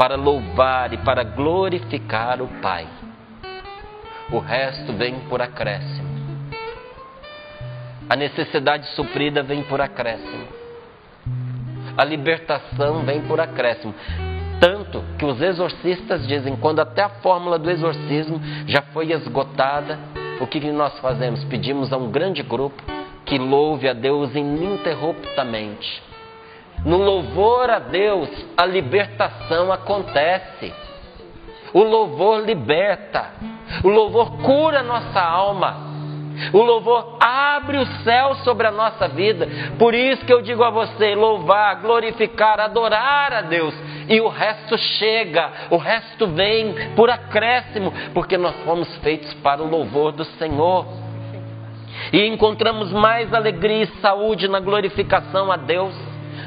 para 0.00 0.16
louvar 0.16 0.94
e 0.94 0.96
para 0.96 1.22
glorificar 1.22 2.40
o 2.40 2.48
Pai. 2.62 2.86
O 4.32 4.38
resto 4.38 4.94
vem 4.94 5.20
por 5.28 5.42
acréscimo. 5.42 6.08
A 8.08 8.16
necessidade 8.16 8.86
suprida 8.94 9.42
vem 9.42 9.62
por 9.62 9.78
acréscimo. 9.78 10.48
A 11.98 12.02
libertação 12.02 13.04
vem 13.04 13.20
por 13.26 13.40
acréscimo. 13.40 13.94
Tanto 14.60 15.02
que 15.18 15.24
os 15.24 15.40
exorcistas 15.40 16.26
dizem, 16.28 16.54
quando 16.56 16.80
até 16.80 17.02
a 17.02 17.08
fórmula 17.08 17.58
do 17.58 17.70
exorcismo 17.70 18.40
já 18.66 18.82
foi 18.92 19.10
esgotada, 19.12 19.98
o 20.40 20.46
que 20.46 20.60
nós 20.70 20.98
fazemos? 21.00 21.42
Pedimos 21.44 21.92
a 21.92 21.96
um 21.96 22.10
grande 22.10 22.42
grupo 22.42 22.82
que 23.24 23.38
louve 23.38 23.88
a 23.88 23.92
Deus 23.92 24.34
ininterruptamente 24.34 26.10
no 26.84 26.96
louvor 26.96 27.68
a 27.68 27.78
Deus, 27.78 28.28
a 28.56 28.64
libertação 28.64 29.70
acontece. 29.70 30.72
O 31.74 31.82
louvor 31.82 32.42
liberta. 32.44 33.30
O 33.84 33.88
louvor 33.88 34.38
cura 34.38 34.82
nossa 34.82 35.20
alma. 35.20 35.90
O 36.54 36.62
louvor 36.62 37.18
abre 37.20 37.76
o 37.76 37.86
céu 38.02 38.34
sobre 38.36 38.66
a 38.66 38.70
nossa 38.70 39.08
vida. 39.08 39.46
Por 39.78 39.94
isso 39.94 40.24
que 40.24 40.32
eu 40.32 40.40
digo 40.40 40.64
a 40.64 40.70
você: 40.70 41.14
louvar, 41.14 41.80
glorificar, 41.82 42.58
adorar 42.58 43.32
a 43.32 43.42
Deus. 43.42 43.74
E 44.10 44.20
o 44.20 44.28
resto 44.28 44.76
chega, 44.76 45.52
o 45.70 45.76
resto 45.76 46.26
vem 46.26 46.74
por 46.96 47.08
acréscimo, 47.08 47.92
porque 48.12 48.36
nós 48.36 48.56
fomos 48.64 48.92
feitos 48.98 49.32
para 49.34 49.62
o 49.62 49.70
louvor 49.70 50.10
do 50.10 50.24
Senhor. 50.24 50.84
E 52.12 52.26
encontramos 52.26 52.90
mais 52.92 53.32
alegria 53.32 53.84
e 53.84 54.00
saúde 54.00 54.48
na 54.48 54.58
glorificação 54.58 55.52
a 55.52 55.56
Deus 55.56 55.94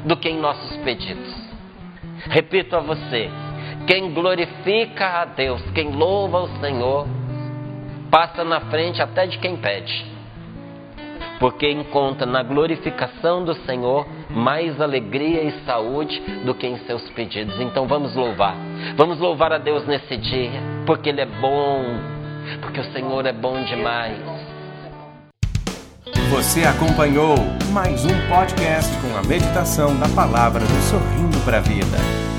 do 0.04 0.14
que 0.14 0.28
em 0.28 0.38
nossos 0.38 0.76
pedidos. 0.78 1.34
Repito 2.28 2.76
a 2.76 2.80
você: 2.80 3.30
quem 3.86 4.12
glorifica 4.12 5.22
a 5.22 5.24
Deus, 5.24 5.62
quem 5.70 5.90
louva 5.90 6.40
o 6.40 6.60
Senhor, 6.60 7.06
passa 8.10 8.44
na 8.44 8.60
frente 8.60 9.00
até 9.00 9.26
de 9.26 9.38
quem 9.38 9.56
pede. 9.56 10.13
Porque 11.38 11.70
encontra 11.70 12.26
na 12.26 12.42
glorificação 12.42 13.44
do 13.44 13.54
Senhor 13.66 14.06
mais 14.30 14.80
alegria 14.80 15.42
e 15.42 15.64
saúde 15.64 16.20
do 16.44 16.54
que 16.54 16.66
em 16.66 16.78
seus 16.86 17.08
pedidos. 17.10 17.60
Então 17.60 17.86
vamos 17.86 18.14
louvar. 18.14 18.56
Vamos 18.96 19.18
louvar 19.18 19.52
a 19.52 19.58
Deus 19.58 19.86
nesse 19.86 20.16
dia, 20.16 20.60
porque 20.86 21.08
Ele 21.08 21.20
é 21.20 21.26
bom, 21.26 21.84
porque 22.60 22.80
o 22.80 22.92
Senhor 22.92 23.26
é 23.26 23.32
bom 23.32 23.62
demais. 23.64 24.44
Você 26.30 26.64
acompanhou 26.64 27.36
mais 27.72 28.04
um 28.04 28.28
podcast 28.28 28.90
com 29.00 29.16
a 29.16 29.22
meditação 29.22 29.96
da 29.98 30.08
palavra 30.08 30.60
do 30.60 30.80
Sorrindo 30.90 31.38
para 31.44 31.58
a 31.58 31.60
Vida. 31.60 32.33